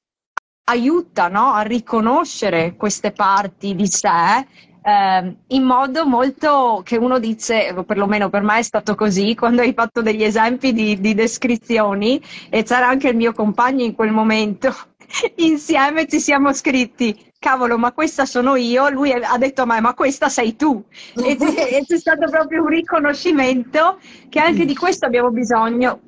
aiuta 0.69 1.27
no, 1.27 1.53
a 1.53 1.61
riconoscere 1.61 2.75
queste 2.75 3.11
parti 3.11 3.75
di 3.75 3.87
sé 3.87 4.45
eh, 4.81 5.35
in 5.47 5.63
modo 5.63 6.05
molto 6.05 6.81
che 6.83 6.97
uno 6.97 7.19
dice, 7.19 7.73
perlomeno 7.85 8.29
per 8.29 8.43
me 8.43 8.59
è 8.59 8.63
stato 8.63 8.95
così, 8.95 9.35
quando 9.35 9.61
hai 9.61 9.73
fatto 9.73 10.01
degli 10.01 10.23
esempi 10.23 10.73
di, 10.73 10.99
di 10.99 11.13
descrizioni 11.13 12.21
e 12.49 12.63
c'era 12.63 12.87
anche 12.87 13.09
il 13.09 13.15
mio 13.15 13.33
compagno 13.33 13.83
in 13.83 13.93
quel 13.93 14.11
momento, 14.11 14.73
insieme 15.37 16.07
ci 16.07 16.19
siamo 16.19 16.53
scritti 16.53 17.27
cavolo, 17.39 17.77
ma 17.77 17.93
questa 17.93 18.25
sono 18.25 18.55
io, 18.55 18.89
lui 18.89 19.11
ha 19.13 19.37
detto 19.37 19.61
a 19.61 19.65
me, 19.65 19.79
ma 19.79 19.93
questa 19.93 20.27
sei 20.27 20.55
tu. 20.55 20.83
E 21.15 21.37
c'è, 21.37 21.83
c'è 21.85 21.97
stato 21.97 22.29
proprio 22.29 22.63
un 22.63 22.67
riconoscimento 22.67 23.99
che 24.27 24.39
anche 24.39 24.65
di 24.65 24.75
questo 24.75 25.05
abbiamo 25.05 25.31
bisogno, 25.31 26.01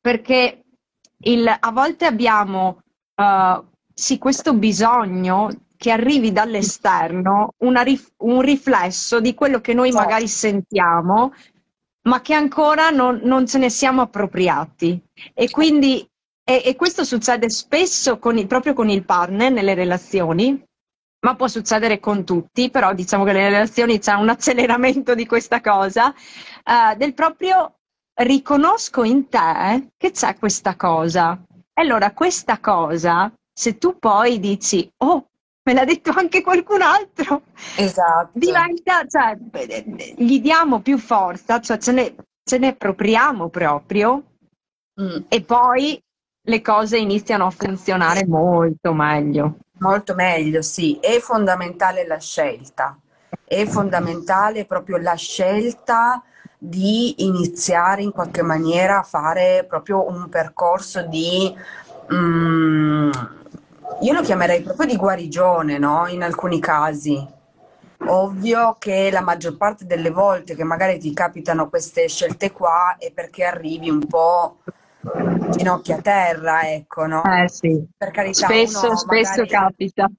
perché 0.00 0.64
il, 1.20 1.48
a 1.48 1.72
volte 1.72 2.04
abbiamo 2.04 2.82
uh, 3.16 3.64
sì, 3.94 4.18
questo 4.18 4.52
bisogno 4.54 5.50
che 5.84 5.90
arrivi 5.90 6.32
dall'esterno 6.32 7.52
rif- 7.58 8.14
un 8.20 8.40
riflesso 8.40 9.20
di 9.20 9.34
quello 9.34 9.60
che 9.60 9.74
noi 9.74 9.90
certo. 9.92 10.06
magari 10.06 10.28
sentiamo, 10.28 11.34
ma 12.08 12.22
che 12.22 12.32
ancora 12.32 12.88
non, 12.88 13.20
non 13.24 13.46
ce 13.46 13.58
ne 13.58 13.68
siamo 13.68 14.00
appropriati. 14.00 14.98
E 15.34 15.50
quindi 15.50 16.08
e, 16.42 16.62
e 16.64 16.74
questo 16.74 17.04
succede 17.04 17.50
spesso 17.50 18.18
con 18.18 18.38
il, 18.38 18.46
proprio 18.46 18.72
con 18.72 18.88
il 18.88 19.04
partner 19.04 19.52
nelle 19.52 19.74
relazioni, 19.74 20.58
ma 21.20 21.36
può 21.36 21.48
succedere 21.48 22.00
con 22.00 22.24
tutti, 22.24 22.70
però 22.70 22.94
diciamo 22.94 23.24
che 23.24 23.32
nelle 23.32 23.50
relazioni 23.50 23.98
c'è 23.98 24.14
un 24.14 24.30
acceleramento 24.30 25.14
di 25.14 25.26
questa 25.26 25.60
cosa, 25.60 26.14
uh, 26.64 26.96
del 26.96 27.12
proprio 27.12 27.74
riconosco 28.22 29.04
in 29.04 29.28
te 29.28 29.90
che 29.98 30.12
c'è 30.12 30.38
questa 30.38 30.76
cosa. 30.76 31.38
E 31.74 31.82
allora 31.82 32.14
questa 32.14 32.58
cosa, 32.58 33.30
se 33.52 33.76
tu 33.76 33.98
poi 33.98 34.40
dici, 34.40 34.90
oh, 35.02 35.28
me 35.64 35.72
l'ha 35.72 35.84
detto 35.84 36.12
anche 36.14 36.42
qualcun 36.42 36.82
altro. 36.82 37.42
Esatto. 37.76 38.30
Diventa, 38.38 39.04
cioè, 39.06 39.36
gli 40.16 40.40
diamo 40.40 40.80
più 40.80 40.98
forza, 40.98 41.60
cioè 41.60 41.78
ce 41.78 41.92
ne, 41.92 42.14
ce 42.44 42.58
ne 42.58 42.68
appropriamo 42.68 43.48
proprio 43.48 44.22
mm. 45.00 45.24
e 45.28 45.42
poi 45.42 46.00
le 46.46 46.60
cose 46.60 46.98
iniziano 46.98 47.46
a 47.46 47.50
funzionare 47.50 48.26
molto 48.26 48.92
meglio. 48.92 49.56
Molto 49.78 50.14
meglio, 50.14 50.60
sì. 50.60 50.98
È 51.00 51.18
fondamentale 51.18 52.06
la 52.06 52.18
scelta. 52.18 52.98
È 53.44 53.64
fondamentale 53.64 54.66
proprio 54.66 54.98
la 54.98 55.14
scelta 55.14 56.22
di 56.58 57.24
iniziare 57.24 58.02
in 58.02 58.12
qualche 58.12 58.42
maniera 58.42 58.98
a 58.98 59.02
fare 59.02 59.64
proprio 59.66 60.06
un 60.06 60.28
percorso 60.28 61.02
di... 61.02 61.54
Mm, 62.12 63.10
io 64.00 64.12
lo 64.12 64.22
chiamerei 64.22 64.62
proprio 64.62 64.86
di 64.86 64.96
guarigione, 64.96 65.78
no? 65.78 66.06
In 66.08 66.22
alcuni 66.22 66.60
casi. 66.60 67.26
Ovvio 68.06 68.76
che 68.78 69.10
la 69.10 69.22
maggior 69.22 69.56
parte 69.56 69.86
delle 69.86 70.10
volte 70.10 70.54
che 70.54 70.64
magari 70.64 70.98
ti 70.98 71.12
capitano 71.14 71.68
queste 71.68 72.08
scelte 72.08 72.52
qua 72.52 72.96
è 72.98 73.12
perché 73.12 73.44
arrivi 73.44 73.88
un 73.88 74.06
po' 74.06 74.58
ginocchia 75.50 75.96
a 75.96 76.00
terra, 76.00 76.70
ecco, 76.70 77.06
no? 77.06 77.22
Eh 77.22 77.48
sì. 77.48 77.86
Per 77.96 78.10
carità, 78.10 78.46
spesso, 78.46 78.94
spesso 78.96 79.44
capita 79.46 80.10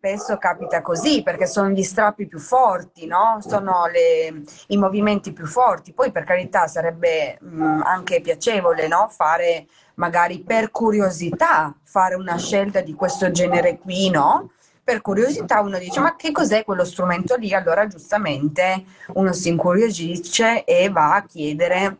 spesso 0.00 0.38
capita 0.38 0.80
così 0.80 1.22
perché 1.22 1.46
sono 1.46 1.68
gli 1.68 1.82
strappi 1.82 2.26
più 2.26 2.38
forti, 2.38 3.04
no? 3.04 3.36
sono 3.40 3.84
le, 3.84 4.42
i 4.68 4.78
movimenti 4.78 5.30
più 5.34 5.44
forti. 5.44 5.92
Poi 5.92 6.10
per 6.10 6.24
carità 6.24 6.66
sarebbe 6.66 7.36
mh, 7.38 7.82
anche 7.84 8.22
piacevole 8.22 8.88
no? 8.88 9.08
fare 9.10 9.66
magari 10.00 10.40
per 10.40 10.70
curiosità, 10.70 11.76
fare 11.82 12.14
una 12.14 12.38
scelta 12.38 12.80
di 12.80 12.94
questo 12.94 13.30
genere 13.30 13.78
qui, 13.78 14.08
no? 14.08 14.52
Per 14.82 15.02
curiosità 15.02 15.60
uno 15.60 15.78
dice 15.78 16.00
ma 16.00 16.16
che 16.16 16.32
cos'è 16.32 16.64
quello 16.64 16.86
strumento 16.86 17.36
lì? 17.36 17.52
Allora 17.52 17.86
giustamente 17.86 18.84
uno 19.12 19.32
si 19.34 19.50
incuriosisce 19.50 20.64
e 20.64 20.88
va 20.88 21.16
a 21.16 21.24
chiedere 21.24 21.98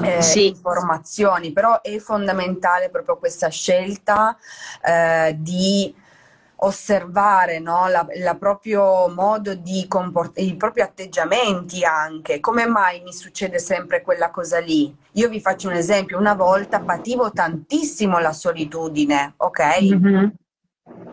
eh, 0.00 0.22
sì. 0.22 0.46
informazioni, 0.46 1.52
però 1.52 1.82
è 1.82 1.98
fondamentale 1.98 2.88
proprio 2.88 3.18
questa 3.18 3.48
scelta 3.48 4.36
eh, 4.80 5.34
di 5.36 5.92
osservare 6.64 7.58
no? 7.58 7.88
la, 7.88 8.06
la, 8.16 8.34
proprio 8.34 9.08
modo 9.08 9.54
di 9.54 9.86
comportare, 9.88 10.46
i 10.46 10.56
propri 10.56 10.82
atteggiamenti 10.82 11.84
anche. 11.84 12.40
Come 12.40 12.66
mai 12.66 13.02
mi 13.02 13.12
succede 13.12 13.58
sempre 13.58 14.02
quella 14.02 14.30
cosa 14.30 14.58
lì? 14.58 14.94
Io 15.12 15.28
vi 15.28 15.40
faccio 15.40 15.68
un 15.68 15.74
esempio, 15.74 16.18
una 16.18 16.34
volta 16.34 16.80
pativo 16.80 17.30
tantissimo 17.30 18.18
la 18.18 18.32
solitudine, 18.32 19.34
ok? 19.36 19.80
Mm-hmm. 19.82 20.26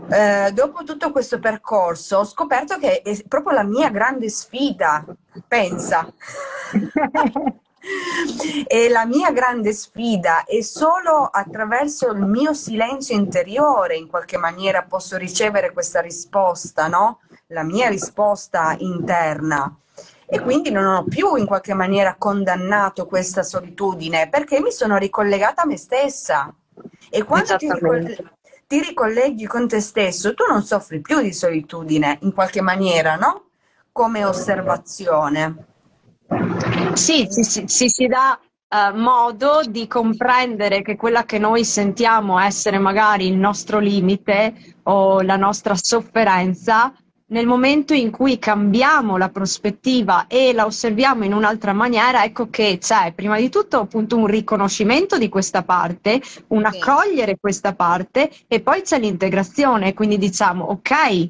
Eh, 0.10 0.51
dopo 0.53 0.84
tutto 0.84 1.12
questo 1.12 1.39
percorso 1.39 2.17
ho 2.17 2.25
scoperto 2.25 2.77
che 2.77 3.01
è 3.01 3.24
proprio 3.27 3.53
la 3.53 3.63
mia 3.63 3.89
grande 3.89 4.29
sfida, 4.29 5.05
pensa. 5.48 6.12
E 8.68 8.90
la 8.90 9.06
mia 9.06 9.32
grande 9.32 9.74
sfida 9.74 10.44
è 10.44 10.62
solo 10.62 11.26
attraverso 11.26 12.12
il 12.12 12.22
mio 12.22 12.54
silenzio 12.54 13.16
interiore, 13.16 13.96
in 13.96 14.08
qualche 14.08 14.38
maniera 14.38 14.84
posso 14.84 15.18
ricevere 15.18 15.74
questa 15.74 16.00
risposta, 16.00 16.88
no? 16.88 17.22
La 17.48 17.64
mia 17.64 17.90
risposta 17.90 18.76
interna. 18.78 19.76
E 20.26 20.40
quindi 20.40 20.72
non 20.72 20.86
ho 20.86 21.04
più 21.04 21.36
in 21.36 21.46
qualche 21.46 21.74
maniera 21.74 22.16
condannato 22.18 23.06
questa 23.06 23.44
solitudine 23.44 24.30
perché 24.30 24.62
mi 24.62 24.72
sono 24.72 24.98
ricollegata 24.98 25.64
a 25.64 25.66
me 25.66 25.78
stessa. 25.78 26.54
E 27.10 27.24
quando 27.24 27.58
ti, 27.58 27.70
ricoll- 27.70 28.32
ti 28.68 28.80
ricolleghi 28.80 29.46
con 29.46 29.68
te 29.68 29.82
stesso, 29.82 30.34
tu 30.34 30.46
non 30.48 30.64
soffri 30.64 31.02
più 31.02 31.20
di 31.20 31.34
solitudine 31.34 32.20
in 32.22 32.34
qualche 32.34 32.62
maniera, 32.62 33.16
no? 33.16 33.48
Come 33.92 34.24
osservazione. 34.24 35.71
Sì, 36.94 37.28
ci, 37.30 37.44
ci, 37.44 37.68
ci 37.68 37.90
si 37.90 38.08
dà 38.08 38.40
uh, 38.40 38.98
modo 38.98 39.62
di 39.68 39.88
comprendere 39.88 40.82
che 40.82 40.96
quella 40.96 41.26
che 41.26 41.40
noi 41.40 41.66
sentiamo 41.66 42.40
essere 42.40 42.80
magari 42.80 43.28
il 43.28 43.36
nostro 43.36 43.80
limite 43.80 44.54
o 44.84 45.22
la 45.22 45.36
nostra 45.36 45.76
sofferenza, 45.76 46.94
nel 47.32 47.48
momento 47.48 47.94
in 47.94 48.12
cui 48.12 48.40
cambiamo 48.40 49.18
la 49.18 49.30
prospettiva 49.30 50.28
e 50.28 50.52
la 50.54 50.66
osserviamo 50.66 51.24
in 51.24 51.34
un'altra 51.34 51.72
maniera, 51.72 52.24
ecco 52.24 52.50
che 52.50 52.78
c'è 52.80 53.14
prima 53.14 53.38
di 53.38 53.50
tutto 53.50 53.80
appunto 53.80 54.18
un 54.18 54.28
riconoscimento 54.28 55.18
di 55.18 55.30
questa 55.30 55.64
parte, 55.64 56.22
un 56.48 56.66
accogliere 56.66 57.38
questa 57.40 57.74
parte 57.74 58.30
e 58.48 58.60
poi 58.60 58.82
c'è 58.82 59.00
l'integrazione, 59.00 59.94
quindi 59.94 60.18
diciamo 60.18 60.66
ok, 60.66 61.30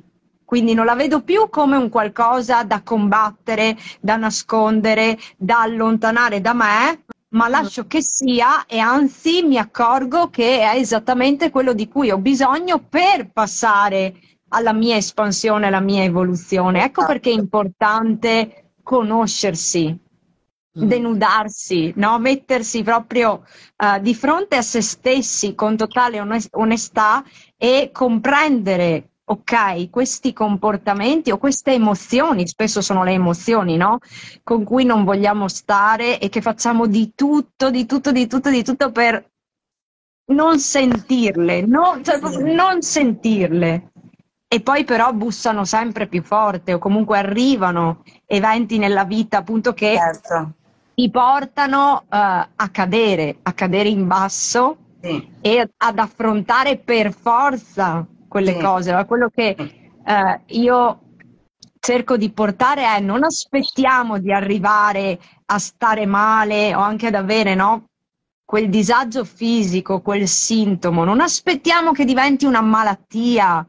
quindi 0.52 0.74
non 0.74 0.84
la 0.84 0.96
vedo 0.96 1.22
più 1.22 1.48
come 1.50 1.78
un 1.78 1.88
qualcosa 1.88 2.66
da 2.66 2.82
combattere, 2.82 3.78
da 4.02 4.18
nascondere, 4.18 5.18
da 5.38 5.62
allontanare 5.62 6.42
da 6.42 6.52
me, 6.52 7.06
ma 7.30 7.48
lascio 7.48 7.88
che 7.88 8.02
sia 8.02 8.66
e 8.66 8.78
anzi 8.78 9.44
mi 9.44 9.58
accorgo 9.58 10.30
che 10.30 10.60
è 10.60 10.76
esattamente 10.76 11.52
quello 11.52 11.72
di 11.72 11.88
cui 11.88 12.12
ho 12.12 12.18
bisogno 12.18 12.80
per 12.80 13.32
passare 13.32 14.14
alla 14.50 14.74
mia 14.74 14.98
espansione, 14.98 15.68
alla 15.68 15.80
mia 15.80 16.04
evoluzione. 16.04 16.84
Ecco 16.84 17.06
perché 17.06 17.30
è 17.30 17.34
importante 17.34 18.74
conoscersi, 18.84 19.88
mm. 19.88 20.84
denudarsi, 20.84 21.94
no? 21.96 22.20
mettersi 22.20 22.84
proprio 22.84 23.46
uh, 23.78 24.02
di 24.02 24.14
fronte 24.14 24.58
a 24.58 24.62
se 24.62 24.82
stessi 24.82 25.56
con 25.56 25.78
totale 25.78 26.20
onestà 26.52 27.24
e 27.56 27.90
comprendere 27.94 29.11
ok, 29.32 29.90
questi 29.90 30.34
comportamenti 30.34 31.32
o 31.32 31.38
queste 31.38 31.72
emozioni, 31.72 32.48
spesso 32.48 32.82
sono 32.82 33.04
le 33.04 33.14
emozioni, 33.14 33.78
no? 33.78 34.00
Con 34.44 34.66
cui 34.66 34.84
non 34.84 35.06
vogliamo 35.06 35.48
stare 35.48 36.20
e 36.20 36.28
che 36.28 36.42
facciamo 36.42 36.86
di 36.86 37.14
tutto, 37.16 37.70
di 37.70 37.86
tutto, 37.86 38.12
di 38.12 38.28
tutto, 38.28 38.50
di 38.50 38.64
tutto 38.64 38.92
per 38.92 39.26
non 40.32 40.60
sentirle, 40.60 41.66
no? 41.66 42.02
cioè, 42.04 42.20
non 42.54 42.82
sentirle. 42.82 43.92
E 44.50 44.60
poi 44.60 44.84
però 44.84 45.14
bussano 45.14 45.64
sempre 45.64 46.08
più 46.08 46.22
forte 46.24 46.74
o 46.74 46.78
comunque 46.78 47.18
arrivano 47.18 48.04
eventi 48.26 48.78
nella 48.78 49.06
vita 49.06 49.38
appunto 49.38 49.74
che 49.74 49.96
certo. 49.96 50.52
ti 50.94 51.10
portano 51.10 52.04
uh, 52.04 52.06
a 52.10 52.70
cadere, 52.70 53.38
a 53.44 53.54
cadere 53.54 53.88
in 53.88 54.08
basso 54.08 54.76
sì. 55.02 55.26
e 55.40 55.70
ad 55.78 56.00
affrontare 56.00 56.76
per 56.76 57.14
forza 57.14 58.06
quelle 58.32 58.54
sì. 58.54 58.60
cose, 58.62 58.94
ma 58.94 59.04
quello 59.04 59.28
che 59.28 59.50
eh, 60.06 60.42
io 60.46 61.00
cerco 61.82 62.16
di 62.16 62.32
portare 62.32 62.86
è 62.86 63.02
non 63.02 63.26
aspettiamo 63.26 64.20
di 64.20 64.32
arrivare 64.32 65.20
a 65.48 65.60
stare 65.60 66.06
male 66.06 66.74
o 66.74 66.80
anche 66.80 67.08
ad 67.08 67.16
avere 67.16 67.56
no, 67.56 67.90
quel 68.46 68.70
disagio 68.70 69.26
fisico, 69.26 70.00
quel 70.00 70.30
sintomo, 70.30 71.04
non 71.04 71.20
aspettiamo 71.20 71.92
che 71.92 72.06
diventi 72.06 72.46
una 72.46 72.62
malattia 72.62 73.68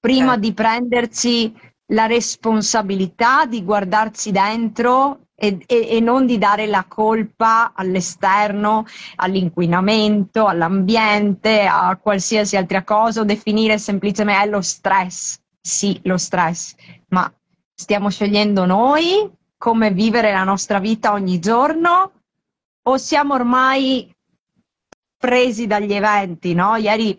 prima 0.00 0.32
certo. 0.32 0.40
di 0.40 0.52
prenderci 0.54 1.60
la 1.92 2.06
responsabilità 2.06 3.46
di 3.46 3.62
guardarci 3.62 4.32
dentro 4.32 5.27
e, 5.40 5.58
e, 5.66 5.88
e, 5.90 6.00
non 6.00 6.26
di 6.26 6.36
dare 6.36 6.66
la 6.66 6.84
colpa 6.88 7.72
all'esterno, 7.72 8.84
all'inquinamento, 9.16 10.46
all'ambiente, 10.46 11.64
a 11.64 11.96
qualsiasi 11.96 12.56
altra 12.56 12.82
cosa 12.82 13.20
o 13.20 13.24
definire 13.24 13.78
semplicemente 13.78 14.42
è 14.42 14.48
lo 14.48 14.60
stress. 14.60 15.38
Sì, 15.60 16.00
lo 16.04 16.16
stress, 16.16 16.74
ma 17.10 17.32
stiamo 17.72 18.10
scegliendo 18.10 18.64
noi 18.64 19.30
come 19.56 19.92
vivere 19.92 20.32
la 20.32 20.42
nostra 20.42 20.80
vita 20.80 21.12
ogni 21.12 21.38
giorno 21.38 22.12
o 22.82 22.96
siamo 22.96 23.34
ormai 23.34 24.12
presi 25.16 25.66
dagli 25.66 25.92
eventi, 25.92 26.54
no? 26.54 26.74
Ieri 26.76 27.16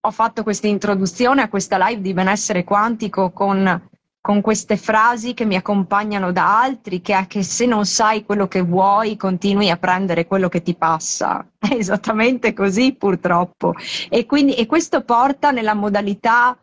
ho 0.00 0.10
fatto 0.10 0.42
questa 0.42 0.66
introduzione 0.66 1.42
a 1.42 1.48
questa 1.48 1.76
live 1.86 2.00
di 2.00 2.12
benessere 2.14 2.64
quantico 2.64 3.30
con 3.30 3.90
con 4.22 4.40
queste 4.40 4.76
frasi 4.76 5.34
che 5.34 5.44
mi 5.44 5.56
accompagnano 5.56 6.30
da 6.30 6.60
altri, 6.62 7.00
che 7.02 7.18
è 7.18 7.26
che 7.26 7.42
se 7.42 7.66
non 7.66 7.84
sai 7.84 8.24
quello 8.24 8.46
che 8.46 8.62
vuoi, 8.62 9.16
continui 9.16 9.68
a 9.68 9.76
prendere 9.76 10.28
quello 10.28 10.48
che 10.48 10.62
ti 10.62 10.76
passa. 10.76 11.44
È 11.58 11.74
esattamente 11.74 12.52
così, 12.52 12.94
purtroppo. 12.94 13.74
E, 14.08 14.24
quindi, 14.24 14.54
e 14.54 14.66
questo 14.66 15.02
porta 15.02 15.50
nella 15.50 15.74
modalità 15.74 16.56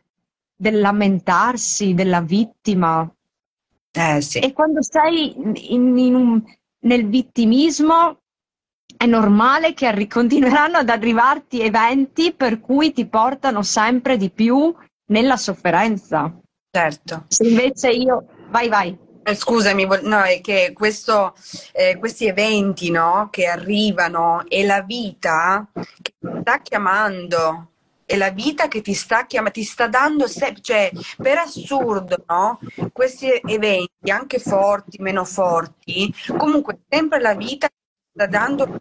del 0.56 0.80
lamentarsi, 0.80 1.94
della 1.94 2.22
vittima. 2.22 3.08
Eh, 3.92 4.22
sì. 4.22 4.40
E 4.40 4.54
quando 4.54 4.82
sei 4.82 5.36
in, 5.74 5.98
in 5.98 6.16
un, 6.16 6.42
nel 6.84 7.08
vittimismo, 7.08 8.22
è 8.96 9.06
normale 9.06 9.74
che 9.74 9.86
arri- 9.86 10.08
continueranno 10.08 10.78
ad 10.78 10.88
arrivarti 10.88 11.60
eventi 11.60 12.32
per 12.34 12.62
cui 12.62 12.94
ti 12.94 13.06
portano 13.06 13.64
sempre 13.64 14.16
di 14.16 14.30
più 14.30 14.74
nella 15.08 15.36
sofferenza. 15.36 16.34
Certo. 16.72 17.26
Se 17.28 17.48
invece 17.48 17.90
io... 17.90 18.26
Vai, 18.50 18.68
vai. 18.70 18.98
Eh, 19.24 19.36
scusami, 19.36 19.86
no, 20.04 20.22
è 20.22 20.40
che 20.42 20.72
questo, 20.74 21.36
eh, 21.74 21.98
questi 21.98 22.28
eventi 22.28 22.90
no, 22.90 23.28
che 23.32 23.46
arrivano 23.48 24.44
è 24.48 24.64
la 24.64 24.82
vita 24.82 25.68
che 25.74 26.14
ti 26.20 26.28
sta 26.42 26.62
chiamando, 26.62 27.72
è 28.06 28.16
la 28.16 28.32
vita 28.32 28.68
che 28.68 28.82
ti 28.82 28.94
sta 28.94 29.26
chiamando, 29.26 29.54
ti 29.60 29.64
sta 29.64 29.88
dando, 29.88 30.28
se- 30.28 30.56
cioè 30.62 30.92
per 31.18 31.38
assurdo, 31.38 32.24
no? 32.28 32.60
questi 32.92 33.30
eventi, 33.46 34.10
anche 34.10 34.40
forti, 34.40 35.02
meno 35.02 35.26
forti, 35.26 36.12
comunque 36.38 36.80
sempre 36.90 37.20
la 37.20 37.36
vita 37.36 37.68
che 37.68 37.76
ti 37.76 38.10
sta 38.14 38.26
dando. 38.26 38.80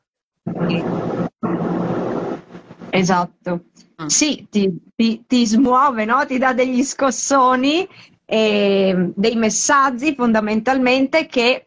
Esatto. 2.98 3.64
Mm. 4.02 4.06
Sì, 4.06 4.46
ti, 4.50 4.70
ti, 4.94 5.24
ti 5.26 5.46
smuove, 5.46 6.04
no? 6.04 6.24
ti 6.26 6.38
dà 6.38 6.52
degli 6.52 6.82
scossoni 6.82 7.88
e 8.24 9.12
dei 9.14 9.36
messaggi 9.36 10.14
fondamentalmente 10.14 11.26
che 11.26 11.66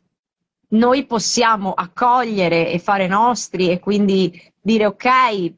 noi 0.70 1.06
possiamo 1.06 1.74
accogliere 1.74 2.70
e 2.70 2.80
fare 2.80 3.08
nostri 3.08 3.70
e 3.70 3.80
quindi 3.80 4.42
dire 4.62 4.86
ok, 4.86 5.54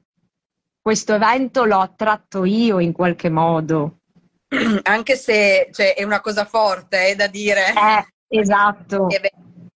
questo 0.82 1.14
evento 1.14 1.66
l'ho 1.66 1.80
attratto 1.80 2.46
io 2.46 2.80
in 2.80 2.92
qualche 2.92 3.30
modo. 3.30 4.00
Anche 4.84 5.16
se 5.16 5.70
cioè, 5.72 5.94
è 5.94 6.04
una 6.04 6.22
cosa 6.22 6.46
forte 6.46 7.10
eh, 7.10 7.16
da 7.16 7.28
dire. 7.28 7.68
Eh, 7.70 8.40
esatto. 8.40 9.08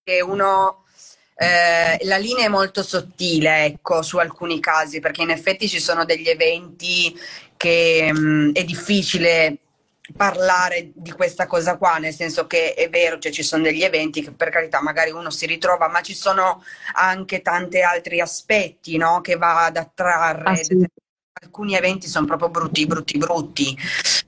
Che 0.04 0.22
uno 0.22 0.84
eh, 1.40 2.04
la 2.06 2.18
linea 2.18 2.46
è 2.46 2.50
molto 2.50 2.82
sottile, 2.82 3.66
ecco, 3.66 4.02
su 4.02 4.18
alcuni 4.18 4.60
casi, 4.60 5.00
perché 5.00 5.22
in 5.22 5.30
effetti 5.30 5.70
ci 5.70 5.80
sono 5.80 6.04
degli 6.04 6.28
eventi 6.28 7.16
che 7.56 8.12
mh, 8.12 8.20
mm, 8.20 8.52
è 8.54 8.64
difficile 8.64 9.58
parlare 10.16 10.92
di 10.96 11.12
questa 11.12 11.46
cosa 11.46 11.78
qua, 11.78 11.98
nel 11.98 12.14
senso 12.14 12.48
che 12.48 12.74
è 12.74 12.90
vero, 12.90 13.20
cioè 13.20 13.32
ci 13.32 13.44
sono 13.44 13.64
degli 13.64 13.84
eventi 13.84 14.24
che 14.24 14.32
per 14.32 14.50
carità 14.50 14.82
magari 14.82 15.12
uno 15.12 15.30
si 15.30 15.46
ritrova, 15.46 15.88
ma 15.90 16.02
ci 16.02 16.16
sono 16.16 16.64
anche 16.94 17.42
tanti 17.42 17.82
altri 17.82 18.20
aspetti 18.20 18.98
no? 18.98 19.22
che 19.22 19.36
va 19.36 19.66
ad 19.66 19.78
attrarre. 19.78 20.50
Ah, 20.50 20.56
sì. 20.56 20.86
Alcuni 21.40 21.76
eventi 21.76 22.08
sono 22.08 22.26
proprio 22.26 22.50
brutti, 22.50 22.88
brutti, 22.88 23.18
brutti. 23.20 23.78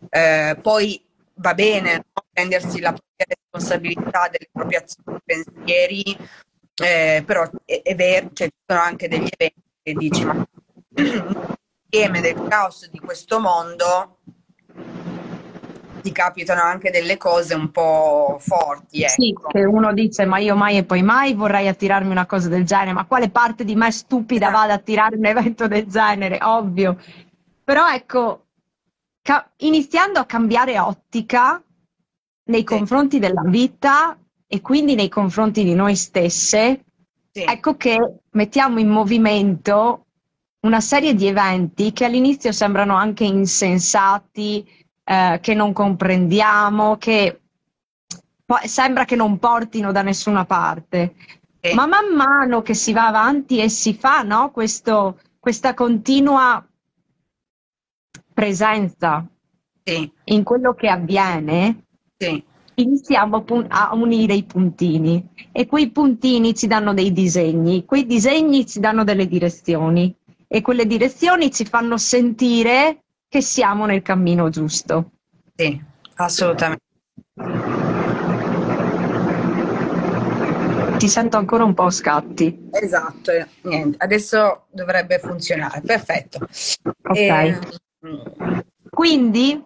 Eh, 0.09 0.55
poi 0.61 1.01
va 1.35 1.53
bene 1.55 1.95
no? 1.95 2.23
prendersi 2.31 2.79
la 2.79 2.93
propria 2.93 3.35
responsabilità 3.35 4.29
delle 4.29 4.49
proprie 4.51 4.77
azioni 4.77 5.19
pensieri, 5.25 6.17
eh, 6.83 7.23
però 7.25 7.49
è, 7.65 7.81
è, 7.81 7.95
vero, 7.95 8.29
cioè, 8.33 8.47
ci 8.47 8.53
sono 8.65 8.81
anche 8.81 9.07
degli 9.07 9.29
eventi 9.35 9.61
che 9.81 9.93
dici, 9.93 10.25
ma 10.25 10.45
insieme 11.91 12.21
del 12.21 12.45
caos 12.47 12.89
di 12.89 12.99
questo 12.99 13.39
mondo 13.39 14.17
ti 16.01 16.11
capitano 16.11 16.61
anche 16.61 16.91
delle 16.91 17.17
cose 17.17 17.55
un 17.55 17.71
po' 17.71 18.37
forti. 18.39 19.01
Ecco. 19.01 19.11
Sì, 19.11 19.35
che 19.47 19.65
uno 19.65 19.93
dice 19.93 20.25
ma 20.25 20.37
io 20.37 20.55
mai 20.55 20.77
e 20.77 20.83
poi 20.83 21.01
mai 21.01 21.33
vorrei 21.33 21.67
attirarmi 21.67 22.09
una 22.09 22.25
cosa 22.25 22.47
del 22.47 22.65
genere, 22.65 22.93
ma 22.93 23.05
quale 23.05 23.29
parte 23.29 23.63
di 23.63 23.75
me 23.75 23.91
stupida 23.91 24.47
esatto. 24.47 24.57
va 24.57 24.63
ad 24.63 24.71
attirare 24.71 25.15
un 25.17 25.25
evento 25.25 25.67
del 25.67 25.85
genere? 25.87 26.39
Ovvio. 26.41 26.97
Però 27.63 27.87
ecco, 27.87 28.45
ca- 29.21 29.49
iniziando 29.57 30.19
a 30.19 30.25
cambiare 30.25 30.79
ottica 30.79 31.61
nei 32.45 32.59
sì. 32.59 32.65
confronti 32.65 33.19
della 33.19 33.43
vita 33.45 34.17
e 34.51 34.61
quindi 34.61 34.95
nei 34.95 35.09
confronti 35.09 35.63
di 35.63 35.75
noi 35.75 35.95
stesse, 35.95 36.83
sì. 37.31 37.43
ecco 37.43 37.77
che 37.77 37.97
mettiamo 38.31 38.79
in 38.79 38.89
movimento 38.89 40.07
una 40.61 40.81
serie 40.81 41.13
di 41.13 41.27
eventi 41.27 41.93
che 41.93 42.05
all'inizio 42.05 42.51
sembrano 42.51 42.95
anche 42.95 43.25
insensati, 43.25 44.67
eh, 45.03 45.37
che 45.39 45.53
non 45.53 45.71
comprendiamo, 45.71 46.97
che 46.97 47.41
sembra 48.63 49.05
che 49.05 49.15
non 49.15 49.37
portino 49.37 49.91
da 49.91 50.01
nessuna 50.01 50.45
parte. 50.45 51.13
Sì. 51.61 51.75
Ma 51.75 51.85
man 51.85 52.15
mano 52.15 52.63
che 52.63 52.73
si 52.73 52.91
va 52.91 53.05
avanti 53.05 53.59
e 53.61 53.69
si 53.69 53.93
fa 53.93 54.23
no, 54.23 54.49
questo, 54.49 55.19
questa 55.37 55.75
continua 55.75 56.65
presenza 58.33 59.23
sì. 59.83 60.11
in 60.23 60.43
quello 60.43 60.73
che 60.73 60.87
avviene, 60.87 61.83
sì. 62.17 62.43
Iniziamo 62.81 63.43
a 63.67 63.89
unire 63.93 64.33
i 64.33 64.43
puntini 64.43 65.27
e 65.51 65.65
quei 65.65 65.89
puntini 65.89 66.55
ci 66.55 66.67
danno 66.67 66.93
dei 66.93 67.11
disegni, 67.11 67.85
quei 67.85 68.05
disegni 68.05 68.65
ci 68.65 68.79
danno 68.79 69.03
delle 69.03 69.27
direzioni 69.27 70.15
e 70.47 70.61
quelle 70.61 70.85
direzioni 70.85 71.51
ci 71.51 71.65
fanno 71.65 71.97
sentire 71.97 73.03
che 73.27 73.41
siamo 73.41 73.85
nel 73.85 74.01
cammino 74.01 74.49
giusto. 74.49 75.11
Sì, 75.55 75.79
assolutamente. 76.15 76.83
Ti 80.97 81.07
sento 81.07 81.37
ancora 81.37 81.63
un 81.63 81.73
po' 81.73 81.89
scatti. 81.89 82.67
Esatto, 82.71 83.31
niente, 83.61 83.97
adesso 83.99 84.65
dovrebbe 84.71 85.19
funzionare, 85.19 85.81
perfetto. 85.81 86.39
Ok. 87.03 87.15
E... 87.15 87.59
Ehm, 88.01 88.63
Quindi... 88.89 89.63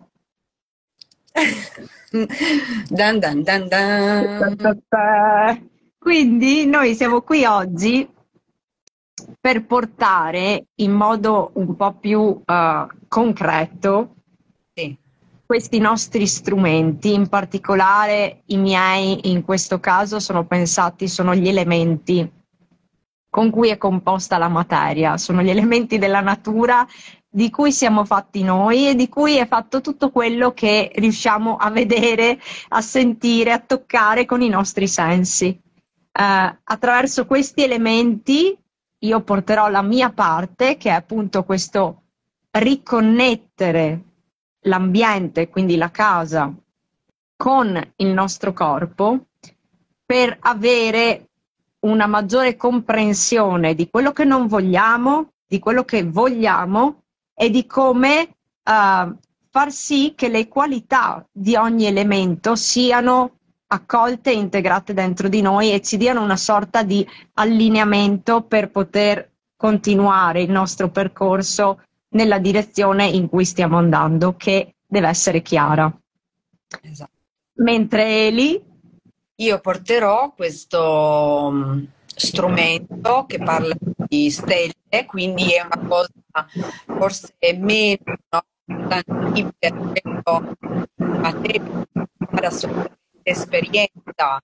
dan 2.90 3.20
dan 3.20 3.44
dan 3.44 3.68
dan. 3.68 4.78
Quindi 5.98 6.66
noi 6.66 6.96
siamo 6.96 7.22
qui 7.22 7.46
oggi 7.46 8.08
per 9.40 9.66
portare 9.66 10.66
in 10.76 10.92
modo 10.92 11.52
un 11.54 11.76
po' 11.76 11.94
più 11.94 12.20
uh, 12.20 12.88
concreto 13.08 14.16
sì. 14.74 14.96
questi 15.46 15.80
nostri 15.80 16.28
strumenti, 16.28 17.14
in 17.14 17.30
particolare 17.30 18.42
i 18.48 18.58
miei 18.58 19.30
in 19.32 19.44
questo 19.44 19.80
caso 19.80 20.20
sono 20.20 20.46
pensati, 20.46 21.08
sono 21.08 21.34
gli 21.36 21.48
elementi 21.48 22.30
con 23.30 23.50
cui 23.50 23.70
è 23.70 23.78
composta 23.78 24.38
la 24.38 24.50
materia, 24.50 25.18
sono 25.18 25.42
gli 25.42 25.50
elementi 25.50 25.98
della 25.98 26.22
natura 26.22 26.86
di 27.36 27.50
cui 27.50 27.72
siamo 27.72 28.06
fatti 28.06 28.44
noi 28.44 28.90
e 28.90 28.94
di 28.94 29.10
cui 29.10 29.38
è 29.38 29.48
fatto 29.48 29.82
tutto 29.82 30.12
quello 30.12 30.54
che 30.54 30.92
riusciamo 30.94 31.56
a 31.56 31.72
vedere, 31.72 32.40
a 32.70 32.80
sentire, 32.80 33.52
a 33.52 33.60
toccare 33.60 34.26
con 34.26 34.44
i 34.44 34.50
nostri 34.50 34.88
sensi. 34.88 35.60
Uh, 36.16 36.56
attraverso 36.64 37.26
questi 37.26 37.64
elementi 37.64 38.56
io 39.00 39.22
porterò 39.22 39.68
la 39.68 39.82
mia 39.82 40.12
parte, 40.12 40.78
che 40.78 40.90
è 40.90 40.94
appunto 40.94 41.44
questo 41.44 42.04
riconnettere 42.52 44.02
l'ambiente, 44.66 45.50
quindi 45.50 45.76
la 45.76 45.90
casa, 45.90 46.54
con 47.36 47.94
il 47.96 48.08
nostro 48.10 48.54
corpo, 48.54 49.26
per 50.06 50.38
avere 50.40 51.30
una 51.80 52.06
maggiore 52.06 52.56
comprensione 52.56 53.74
di 53.74 53.90
quello 53.90 54.12
che 54.12 54.24
non 54.24 54.46
vogliamo, 54.46 55.32
di 55.48 55.58
quello 55.58 55.84
che 55.84 56.04
vogliamo 56.04 57.03
e 57.34 57.50
di 57.50 57.66
come 57.66 58.22
uh, 58.64 59.16
far 59.50 59.72
sì 59.72 60.14
che 60.16 60.30
le 60.30 60.48
qualità 60.48 61.26
di 61.32 61.56
ogni 61.56 61.86
elemento 61.86 62.56
siano 62.56 63.38
accolte 63.68 64.32
e 64.32 64.36
integrate 64.36 64.94
dentro 64.94 65.28
di 65.28 65.42
noi 65.42 65.74
e 65.74 65.82
ci 65.82 65.98
diano 65.98 66.22
una 66.22 66.38
sorta 66.38 66.84
di 66.84 67.06
allineamento 67.34 68.42
per 68.44 68.70
poter 68.70 69.32
continuare 69.56 70.42
il 70.42 70.52
nostro 70.52 70.90
percorso 70.90 71.82
nella 72.10 72.38
direzione 72.38 73.06
in 73.08 73.28
cui 73.28 73.46
stiamo 73.46 73.78
andando, 73.78 74.36
che 74.36 74.76
deve 74.86 75.08
essere 75.08 75.42
chiara. 75.42 75.92
Esatto. 76.82 77.12
Mentre 77.56 78.28
Eli... 78.28 78.72
Io 79.38 79.60
porterò 79.60 80.32
questo 80.36 81.50
mm, 81.52 81.84
strumento 82.06 83.26
che 83.28 83.40
parla 83.40 83.76
di 84.08 84.30
stelle, 84.30 84.74
quindi 85.06 85.54
è 85.54 85.62
una 85.62 85.88
cosa 85.88 86.12
forse 86.86 87.34
meno 87.58 88.18
no, 88.30 88.44
tangibile, 88.88 89.52
però 90.14 90.42
materiale 90.96 91.88
assolutamente 92.42 93.02
esperienza 93.24 94.42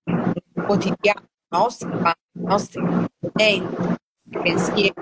quotidiana 0.65 1.27
nostra, 1.49 2.15
i 2.33 2.41
nostri 2.41 2.81
pensieri 4.29 4.93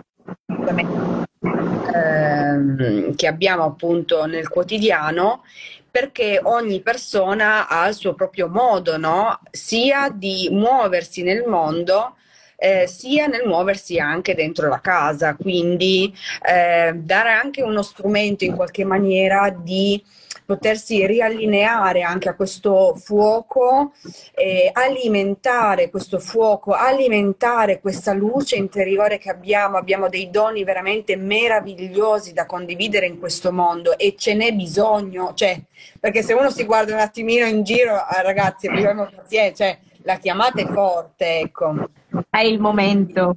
ehm, 1.94 3.16
che 3.16 3.28
abbiamo 3.28 3.64
appunto 3.64 4.26
nel 4.26 4.50
quotidiano 4.50 5.44
perché 5.90 6.40
ogni 6.44 6.82
persona 6.82 7.68
ha 7.68 7.88
il 7.88 7.96
suo 7.96 8.14
proprio 8.14 8.48
modo, 8.48 8.98
no? 8.98 9.40
sia 9.50 10.10
di 10.10 10.48
muoversi 10.52 11.24
nel 11.24 11.48
mondo 11.48 12.18
eh, 12.58 12.88
sia 12.88 13.28
nel 13.28 13.46
muoversi 13.46 14.00
anche 14.00 14.34
dentro 14.34 14.68
la 14.68 14.82
casa, 14.82 15.36
quindi 15.36 16.14
eh, 16.42 16.92
dare 16.96 17.32
anche 17.32 17.62
uno 17.62 17.84
strumento 17.84 18.44
in 18.44 18.56
qualche 18.56 18.84
maniera 18.84 19.50
di 19.50 20.04
potersi 20.48 21.06
riallineare 21.06 22.04
anche 22.04 22.30
a 22.30 22.34
questo 22.34 22.96
fuoco, 22.96 23.92
eh, 24.34 24.70
alimentare 24.72 25.90
questo 25.90 26.20
fuoco, 26.20 26.72
alimentare 26.72 27.82
questa 27.82 28.14
luce 28.14 28.56
interiore 28.56 29.18
che 29.18 29.30
abbiamo, 29.30 29.76
abbiamo 29.76 30.08
dei 30.08 30.30
doni 30.30 30.64
veramente 30.64 31.18
meravigliosi 31.18 32.32
da 32.32 32.46
condividere 32.46 33.08
in 33.08 33.20
questo 33.20 33.52
mondo 33.52 33.98
e 33.98 34.16
ce 34.18 34.36
n'è 34.36 34.54
bisogno, 34.54 35.34
cioè, 35.34 35.60
perché 36.00 36.24
se 36.24 36.32
uno 36.32 36.50
si 36.50 36.64
guarda 36.64 36.94
un 36.94 37.02
attimino 37.02 37.46
in 37.46 37.64
giro, 37.64 37.96
eh, 37.96 38.22
ragazzi, 38.24 38.68
abbiamo 38.68 39.10
pazienza, 39.14 39.66
cioè, 39.66 39.78
la 40.04 40.16
chiamata 40.16 40.62
è 40.62 40.66
forte, 40.66 41.40
ecco. 41.40 41.90
È 42.30 42.40
il 42.40 42.60
momento. 42.60 43.36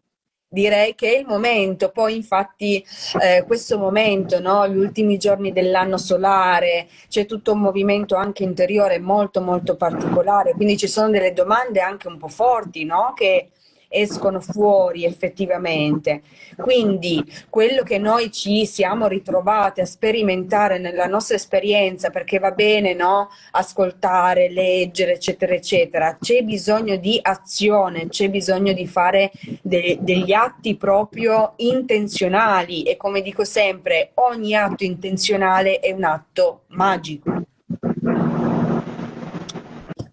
Direi 0.52 0.96
che 0.96 1.14
è 1.14 1.18
il 1.18 1.26
momento, 1.26 1.90
poi 1.90 2.16
infatti 2.16 2.84
eh, 3.20 3.44
questo 3.46 3.78
momento, 3.78 4.40
no, 4.40 4.66
gli 4.66 4.76
ultimi 4.76 5.16
giorni 5.16 5.52
dell'anno 5.52 5.96
solare, 5.96 6.88
c'è 7.08 7.24
tutto 7.24 7.52
un 7.52 7.60
movimento 7.60 8.16
anche 8.16 8.42
interiore 8.42 8.98
molto 8.98 9.40
molto 9.40 9.76
particolare, 9.76 10.54
quindi 10.54 10.76
ci 10.76 10.88
sono 10.88 11.08
delle 11.10 11.32
domande 11.32 11.78
anche 11.78 12.08
un 12.08 12.18
po' 12.18 12.26
forti, 12.26 12.84
no, 12.84 13.12
che 13.14 13.50
escono 13.92 14.40
fuori 14.40 15.05
effettivamente. 15.05 16.22
Quindi 16.57 17.22
quello 17.48 17.83
che 17.83 17.98
noi 17.98 18.31
ci 18.31 18.64
siamo 18.64 19.09
ritrovati 19.09 19.81
a 19.81 19.85
sperimentare 19.85 20.79
nella 20.79 21.07
nostra 21.07 21.35
esperienza, 21.35 22.11
perché 22.11 22.38
va 22.38 22.53
bene 22.53 22.94
no? 22.94 23.29
ascoltare, 23.50 24.48
leggere, 24.48 25.14
eccetera, 25.14 25.55
eccetera, 25.55 26.16
c'è 26.20 26.42
bisogno 26.42 26.96
di 26.96 27.18
azione, 27.20 28.07
c'è 28.09 28.31
bisogno 28.31 28.72
di 28.72 28.87
fare 28.87 29.33
de- 29.61 29.98
degli 30.00 30.33
atti 30.33 30.76
proprio 30.76 31.55
intenzionali 31.57 32.85
e 32.85 32.96
come 32.96 33.22
dico 33.22 33.44
sempre, 33.44 34.12
ogni 34.14 34.55
atto 34.55 34.85
intenzionale 34.85 35.81
è 35.81 35.90
un 35.90 36.05
atto 36.05 36.62
magico. 36.68 37.42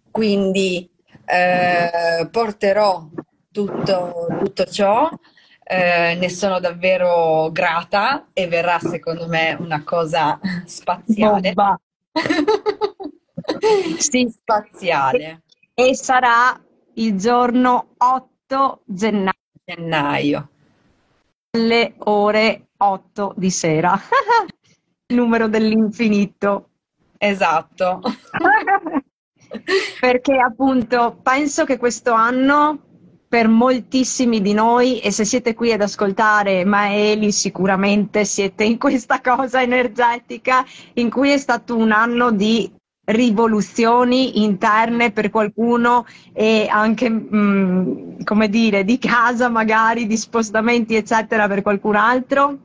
Quindi 0.09 0.89
eh, 1.25 2.27
porterò 2.31 3.07
tutto, 3.57 4.27
tutto 4.37 4.65
ciò. 4.65 5.09
Eh, 5.63 6.15
ne 6.15 6.29
sono 6.29 6.59
davvero 6.59 7.49
grata 7.51 8.27
e 8.31 8.47
verrà 8.47 8.77
secondo 8.79 9.27
me 9.27 9.57
una 9.59 9.83
cosa 9.83 10.39
spaziale. 10.65 11.55
sì. 13.97 14.29
Spaziale. 14.29 15.41
E 15.73 15.95
sarà 15.95 16.63
il 16.93 17.17
giorno 17.17 17.95
8 17.97 18.81
gennaio. 18.85 19.33
gennaio. 19.65 20.49
Alle 21.51 21.95
ore 21.97 22.67
8 22.77 23.33
di 23.35 23.49
sera. 23.49 23.99
Numero 25.13 25.47
dell'infinito. 25.47 26.69
Esatto. 27.17 28.01
Perché 29.99 30.37
appunto 30.37 31.17
penso 31.23 31.65
che 31.65 31.77
questo 31.77 32.11
anno 32.11 32.86
per 33.27 33.47
moltissimi 33.47 34.41
di 34.41 34.53
noi 34.53 34.99
e 34.99 35.11
se 35.11 35.25
siete 35.25 35.53
qui 35.53 35.73
ad 35.73 35.81
ascoltare 35.81 36.63
Maeli 36.63 37.31
sicuramente 37.31 38.23
siete 38.23 38.63
in 38.63 38.77
questa 38.77 39.19
cosa 39.21 39.61
energetica 39.61 40.65
in 40.93 41.09
cui 41.09 41.31
è 41.31 41.37
stato 41.37 41.75
un 41.75 41.91
anno 41.91 42.31
di 42.31 42.71
rivoluzioni 43.07 44.43
interne 44.43 45.11
per 45.11 45.29
qualcuno 45.29 46.05
e 46.33 46.67
anche 46.69 47.09
mh, 47.09 47.35
mm, 47.35 48.21
come 48.23 48.49
dire 48.49 48.83
di 48.83 48.97
casa 48.97 49.49
magari 49.49 50.07
di 50.07 50.17
spostamenti 50.17 50.95
eccetera 50.95 51.47
per 51.47 51.61
qualcun 51.61 51.95
altro. 51.95 52.57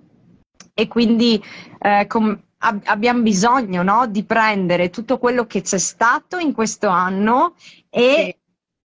E 0.74 0.88
quindi 0.88 1.42
eh, 1.78 2.06
com- 2.08 2.40
ab- 2.58 2.82
abbiamo 2.86 3.22
bisogno 3.22 3.82
no, 3.82 4.06
di 4.08 4.24
prendere 4.24 4.90
tutto 4.90 5.18
quello 5.18 5.46
che 5.46 5.60
c'è 5.60 5.78
stato 5.78 6.38
in 6.38 6.52
questo 6.52 6.88
anno 6.88 7.54
e 7.90 8.38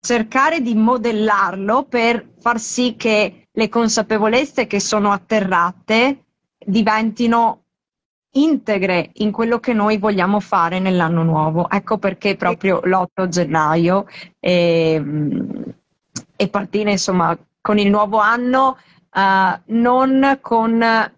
cercare 0.06 0.60
di 0.60 0.76
modellarlo 0.76 1.84
per 1.84 2.34
far 2.38 2.60
sì 2.60 2.96
che 2.98 3.48
le 3.50 3.70
consapevolezze 3.70 4.68
che 4.68 4.82
sono 4.82 5.14
atterrate 5.14 6.26
diventino 6.58 7.64
integre 8.32 9.12
in 9.14 9.32
quello 9.32 9.60
che 9.60 9.72
noi 9.72 9.98
vogliamo 9.98 10.42
fare 10.42 10.80
nell'anno 10.80 11.24
nuovo. 11.24 11.70
Ecco 11.70 12.00
perché 12.00 12.36
proprio 12.36 12.82
l'8 12.84 13.28
gennaio 13.30 14.06
e, 14.42 14.94
ehm, 14.96 15.74
e 16.36 16.50
partire 16.50 16.92
insomma 16.92 17.38
con 17.62 17.78
il 17.78 17.90
nuovo 17.90 18.18
anno 18.18 18.78
uh, 19.10 19.62
non 19.68 20.38
con 20.42 21.12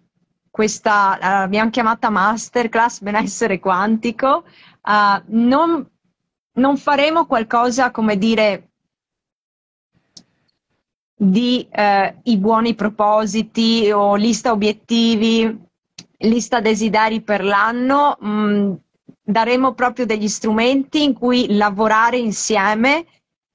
questa, 0.48 1.18
l'abbiamo 1.20 1.70
chiamata 1.70 2.08
masterclass 2.08 3.00
benessere 3.00 3.58
quantico, 3.58 4.44
uh, 4.82 5.22
non, 5.26 5.84
non 6.52 6.76
faremo 6.76 7.26
qualcosa 7.26 7.90
come 7.90 8.16
dire 8.16 8.68
di 11.16 11.66
eh, 11.70 12.14
i 12.24 12.36
buoni 12.36 12.74
propositi 12.74 13.90
o 13.90 14.16
lista 14.16 14.52
obiettivi, 14.52 15.58
lista 16.18 16.60
desideri 16.60 17.22
per 17.22 17.42
l'anno, 17.42 18.18
mm, 18.22 18.72
daremo 19.22 19.72
proprio 19.72 20.04
degli 20.04 20.28
strumenti 20.28 21.02
in 21.02 21.14
cui 21.14 21.56
lavorare 21.56 22.18
insieme 22.18 23.06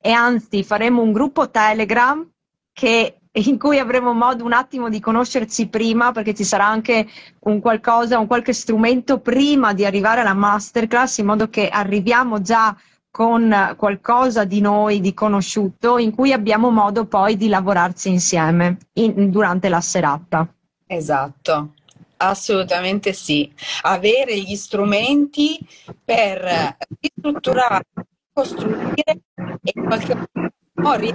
e 0.02 0.12
anzi 0.12 0.64
faremo 0.64 1.04
un 1.04 1.12
gruppo 1.12 1.52
Telegram 1.52 2.28
che 2.74 3.18
in 3.34 3.58
cui 3.58 3.80
avremo 3.80 4.12
modo 4.14 4.44
un 4.44 4.52
attimo 4.52 4.90
di 4.90 5.00
conoscerci 5.00 5.68
prima, 5.70 6.12
perché 6.12 6.34
ci 6.34 6.44
sarà 6.44 6.66
anche 6.66 7.08
un 7.42 7.62
qualcosa, 7.62 8.20
un 8.20 8.28
qualche 8.28 8.52
strumento 8.52 9.20
prima 9.20 9.74
di 9.74 9.86
arrivare 9.86 10.20
alla 10.22 10.34
masterclass, 10.34 11.20
in 11.20 11.28
modo 11.28 11.50
che 11.50 11.70
arriviamo 11.70 12.42
già 12.42 12.76
con 13.12 13.76
qualcosa 13.78 14.46
di 14.46 14.62
noi, 14.62 15.02
di 15.02 15.14
conosciuto, 15.14 15.98
in 15.98 16.16
cui 16.16 16.32
abbiamo 16.32 16.72
modo 16.72 17.06
poi 17.06 17.36
di 17.36 17.50
lavorarci 17.50 18.10
insieme 18.10 18.78
in, 18.94 19.30
durante 19.30 19.68
la 19.68 19.82
serata. 19.82 20.48
Esatto. 20.88 21.74
Assolutamente 22.18 23.14
sì, 23.14 23.52
avere 23.82 24.40
gli 24.40 24.56
strumenti 24.56 25.60
per 26.04 26.78
ristrutturare, 27.00 27.84
costruire 28.32 29.04
e 29.04 29.72
in 29.74 29.84
qualche 29.86 30.30
modo 30.76 31.06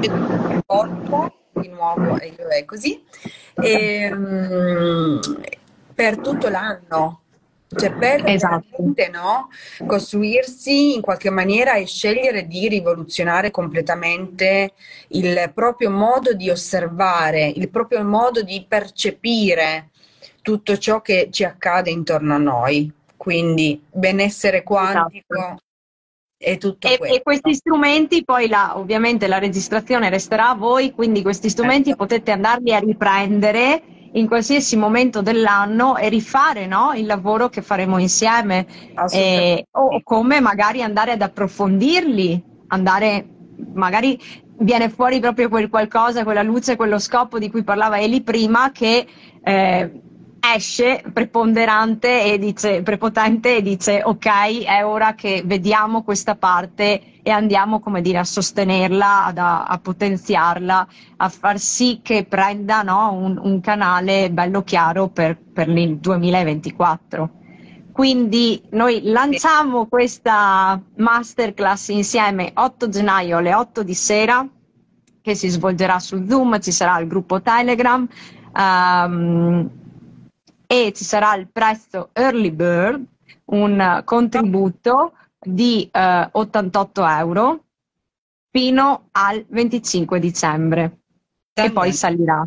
il 0.00 0.62
corpo, 0.66 1.32
di 1.52 1.68
nuovo 1.68 2.18
è 2.18 2.64
così, 2.64 3.04
e, 3.54 4.12
um, 4.12 5.20
per 5.94 6.18
tutto 6.18 6.48
l'anno. 6.48 7.20
Cioè 7.68 7.92
per 7.94 8.22
esatto. 8.26 8.94
no? 9.10 9.48
costruirsi 9.86 10.94
in 10.94 11.00
qualche 11.00 11.30
maniera 11.30 11.74
e 11.74 11.86
scegliere 11.86 12.46
di 12.46 12.68
rivoluzionare 12.68 13.50
completamente 13.50 14.72
il 15.08 15.50
proprio 15.52 15.90
modo 15.90 16.32
di 16.32 16.48
osservare, 16.48 17.46
il 17.46 17.68
proprio 17.68 18.04
modo 18.04 18.42
di 18.42 18.64
percepire 18.68 19.90
tutto 20.42 20.78
ciò 20.78 21.00
che 21.00 21.28
ci 21.32 21.42
accade 21.42 21.90
intorno 21.90 22.34
a 22.34 22.38
noi. 22.38 22.92
Quindi 23.16 23.82
benessere 23.90 24.62
quantico, 24.62 25.34
esatto 25.34 25.64
e, 26.38 26.58
e, 27.00 27.22
questi 27.22 27.54
strumenti, 27.54 28.22
poi 28.22 28.46
la, 28.48 28.76
ovviamente 28.76 29.26
la 29.26 29.38
registrazione 29.38 30.10
resterà 30.10 30.50
a 30.50 30.54
voi, 30.54 30.92
quindi 30.92 31.22
questi 31.22 31.48
strumenti 31.48 31.88
certo. 31.88 32.04
potete 32.04 32.30
andarli 32.30 32.74
a 32.74 32.78
riprendere 32.78 33.82
in 34.16 34.26
qualsiasi 34.26 34.76
momento 34.76 35.22
dell'anno 35.22 35.96
e 35.96 36.08
rifare 36.08 36.66
no, 36.66 36.92
il 36.94 37.06
lavoro 37.06 37.48
che 37.48 37.62
faremo 37.62 37.98
insieme. 37.98 38.66
Eh, 39.10 39.66
o 39.70 40.00
come 40.02 40.40
magari 40.40 40.82
andare 40.82 41.12
ad 41.12 41.22
approfondirli, 41.22 42.42
andare 42.68 43.28
magari 43.72 44.18
viene 44.58 44.88
fuori 44.88 45.20
proprio 45.20 45.48
quel 45.48 45.68
qualcosa, 45.68 46.24
quella 46.24 46.42
luce, 46.42 46.76
quello 46.76 46.98
scopo 46.98 47.38
di 47.38 47.50
cui 47.50 47.62
parlava 47.62 47.98
Eli 47.98 48.22
prima 48.22 48.72
che 48.72 49.06
eh, 49.42 50.00
esce 50.54 51.02
preponderante 51.12 52.24
e 52.24 52.38
dice, 52.38 52.82
prepotente 52.82 53.56
e 53.56 53.62
dice 53.62 54.02
ok, 54.04 54.64
è 54.64 54.84
ora 54.84 55.14
che 55.14 55.42
vediamo 55.44 56.02
questa 56.02 56.36
parte 56.36 57.20
e 57.22 57.30
andiamo 57.30 57.80
come 57.80 58.02
dire, 58.02 58.18
a 58.18 58.24
sostenerla, 58.24 59.24
ad, 59.24 59.38
a, 59.38 59.80
potenziarla, 59.82 60.86
a 61.16 61.28
far 61.28 61.58
sì 61.58 62.00
che 62.02 62.24
prenda 62.24 62.82
no, 62.82 63.12
un, 63.12 63.38
un, 63.42 63.60
canale 63.60 64.30
bello 64.30 64.62
chiaro 64.62 65.08
per, 65.08 65.36
per 65.52 65.68
il 65.68 65.96
2024. 65.96 67.30
Quindi 67.90 68.62
noi 68.70 69.00
lanciamo 69.04 69.86
questa 69.86 70.80
masterclass 70.96 71.88
insieme 71.88 72.52
8 72.54 72.88
gennaio 72.88 73.38
alle 73.38 73.54
8 73.54 73.82
di 73.82 73.94
sera 73.94 74.46
che 75.20 75.34
si 75.34 75.48
svolgerà 75.48 75.98
su 75.98 76.24
Zoom, 76.28 76.60
ci 76.60 76.70
sarà 76.70 76.98
il 77.00 77.08
gruppo 77.08 77.42
Telegram. 77.42 78.06
Um, 78.54 79.68
e 80.66 80.92
ci 80.94 81.04
sarà 81.04 81.34
il 81.34 81.48
prezzo 81.50 82.10
early 82.12 82.50
bird, 82.50 83.04
un 83.46 84.02
contributo 84.04 85.12
di 85.38 85.88
eh, 85.92 86.28
88 86.30 87.06
euro 87.06 87.64
fino 88.50 89.08
al 89.12 89.44
25 89.48 90.18
dicembre 90.18 90.98
e 91.52 91.70
poi 91.70 91.92
salirà. 91.92 92.46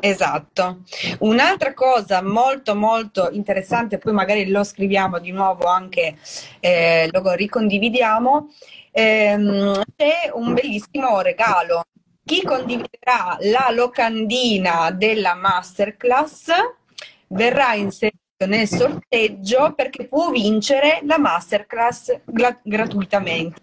Esatto. 0.00 0.80
Un'altra 1.20 1.74
cosa 1.74 2.22
molto 2.22 2.74
molto 2.74 3.28
interessante, 3.32 3.98
poi 3.98 4.12
magari 4.12 4.48
lo 4.48 4.64
scriviamo 4.64 5.18
di 5.18 5.30
nuovo 5.30 5.66
anche, 5.66 6.16
eh, 6.60 7.08
lo 7.10 7.32
ricondividiamo, 7.32 8.48
ehm, 8.92 9.82
c'è 9.96 10.30
un 10.32 10.54
bellissimo 10.54 11.20
regalo. 11.20 11.82
Chi 12.24 12.42
condividerà 12.42 13.36
la 13.40 13.68
locandina 13.72 14.90
della 14.90 15.34
masterclass 15.34 16.50
verrà 17.30 17.74
inserito 17.74 18.18
nel 18.46 18.66
sorteggio 18.66 19.72
perché 19.74 20.06
può 20.06 20.30
vincere 20.30 21.00
la 21.04 21.18
masterclass 21.18 22.20
gra- 22.24 22.58
gratuitamente. 22.62 23.60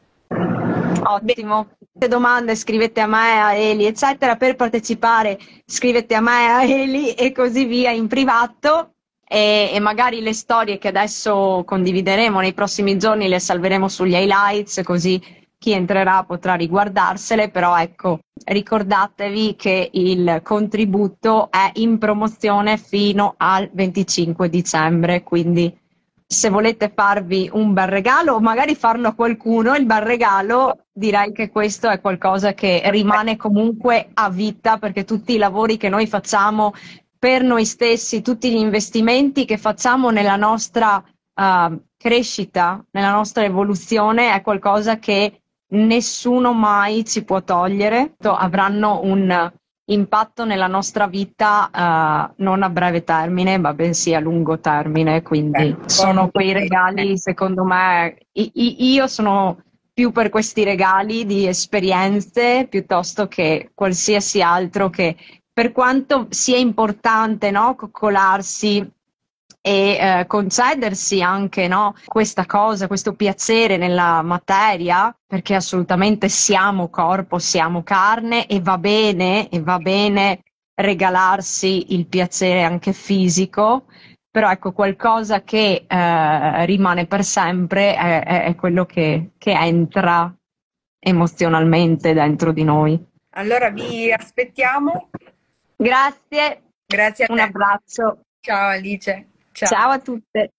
Ottimo. 1.03 1.69
Se 1.99 2.07
domande 2.07 2.55
scrivete 2.55 3.01
a 3.01 3.07
me, 3.07 3.41
a 3.41 3.53
Eli, 3.53 3.85
eccetera. 3.85 4.35
Per 4.35 4.55
partecipare 4.55 5.39
scrivete 5.65 6.13
a 6.15 6.21
me, 6.21 6.47
a 6.47 6.63
Eli 6.63 7.13
e 7.13 7.31
così 7.31 7.65
via 7.65 7.91
in 7.91 8.07
privato. 8.07 8.91
E, 9.29 9.71
e, 9.73 9.79
magari 9.79 10.21
le 10.21 10.33
storie 10.33 10.77
che 10.77 10.87
adesso 10.87 11.63
condivideremo 11.65 12.39
nei 12.39 12.53
prossimi 12.53 12.97
giorni 12.97 13.27
le 13.27 13.39
salveremo 13.39 13.89
sugli 13.89 14.13
highlights, 14.13 14.81
così 14.83 15.21
chi 15.59 15.71
entrerà 15.71 16.23
potrà 16.23 16.53
riguardarsele, 16.53 17.49
però 17.49 17.77
ecco, 17.77 18.19
ricordatevi 18.45 19.55
che 19.55 19.89
il 19.91 20.41
contributo 20.43 21.49
è 21.51 21.71
in 21.75 21.97
promozione 21.97 22.77
fino 22.77 23.33
al 23.37 23.69
25 23.73 24.49
dicembre, 24.49 25.23
quindi 25.23 25.75
se 26.29 26.49
volete 26.49 26.91
farvi 26.93 27.49
un 27.53 27.71
bel 27.71 27.87
regalo 27.87 28.33
o 28.33 28.41
magari 28.41 28.75
farlo 28.75 29.07
a 29.07 29.13
qualcuno, 29.13 29.75
il 29.75 29.85
bel 29.85 30.01
regalo 30.01 30.87
direi 30.91 31.31
che 31.31 31.49
questo 31.49 31.89
è 31.89 32.01
qualcosa 32.01 32.53
che 32.53 32.81
rimane 32.85 33.37
comunque 33.37 34.09
a 34.13 34.29
vita 34.29 34.77
perché 34.77 35.05
tutti 35.05 35.33
i 35.33 35.37
lavori 35.37 35.77
che 35.77 35.87
noi 35.87 36.05
facciamo 36.05 36.73
per 37.17 37.43
noi 37.43 37.63
stessi, 37.65 38.21
tutti 38.21 38.51
gli 38.51 38.57
investimenti 38.57 39.45
che 39.45 39.57
facciamo 39.57 40.09
nella 40.09 40.35
nostra 40.35 41.01
uh, 41.01 41.81
crescita, 41.95 42.85
nella 42.91 43.11
nostra 43.11 43.43
evoluzione 43.45 44.33
è 44.33 44.41
qualcosa 44.41 44.99
che 44.99 45.43
nessuno 45.69 46.53
mai 46.53 47.05
ci 47.05 47.23
può 47.23 47.43
togliere, 47.43 48.15
avranno 48.21 49.01
un 49.03 49.51
impatto 49.89 50.45
nella 50.45 50.67
nostra 50.67 51.07
vita 51.07 51.69
uh, 51.71 52.33
non 52.43 52.63
a 52.63 52.69
breve 52.69 53.03
termine, 53.03 53.57
ma 53.57 53.73
bensì 53.73 54.13
a 54.13 54.19
lungo 54.19 54.59
termine. 54.59 55.21
Quindi 55.21 55.61
eh, 55.63 55.77
sono 55.85 56.29
quei 56.29 56.51
regali, 56.53 57.17
secondo 57.17 57.63
me, 57.63 58.17
io 58.33 59.07
sono 59.07 59.61
più 59.93 60.11
per 60.11 60.29
questi 60.29 60.63
regali 60.63 61.25
di 61.25 61.47
esperienze 61.47 62.67
piuttosto 62.69 63.27
che 63.27 63.71
qualsiasi 63.73 64.41
altro 64.41 64.89
che 64.89 65.15
per 65.51 65.71
quanto 65.71 66.27
sia 66.29 66.57
importante 66.57 67.49
no, 67.49 67.73
coccolarsi 67.73 68.87
e 69.67 69.97
eh, 69.99 70.25
concedersi 70.27 71.21
anche 71.21 71.67
no, 71.67 71.93
questa 72.05 72.45
cosa, 72.45 72.87
questo 72.87 73.15
piacere 73.15 73.75
nella 73.75 74.21
materia, 74.21 75.13
perché 75.27 75.55
assolutamente 75.55 76.29
siamo 76.29 76.87
corpo, 76.87 77.37
siamo 77.37 77.83
carne 77.83 78.47
e 78.47 78.61
va 78.61 78.77
bene, 78.77 79.49
e 79.49 79.59
va 79.59 79.77
bene 79.79 80.43
regalarsi 80.73 81.93
il 81.95 82.07
piacere 82.07 82.63
anche 82.63 82.93
fisico, 82.93 83.87
però 84.31 84.49
ecco 84.49 84.71
qualcosa 84.71 85.41
che 85.41 85.83
eh, 85.85 86.65
rimane 86.65 87.05
per 87.05 87.25
sempre 87.25 87.93
è, 87.93 88.45
è 88.45 88.55
quello 88.55 88.85
che, 88.85 89.31
che 89.37 89.51
entra 89.51 90.33
emozionalmente 90.97 92.13
dentro 92.13 92.53
di 92.53 92.63
noi. 92.63 93.05
Allora 93.31 93.69
vi 93.69 94.13
aspettiamo. 94.13 95.09
Grazie. 95.75 96.61
Grazie 96.85 97.25
a 97.25 97.33
Un 97.33 97.39
abbraccio. 97.39 98.19
Ciao 98.39 98.69
Alice. 98.69 99.26
Ciao, 99.57 99.69
Ciao 99.69 99.89
a 99.89 99.97
tutte. 99.99 100.51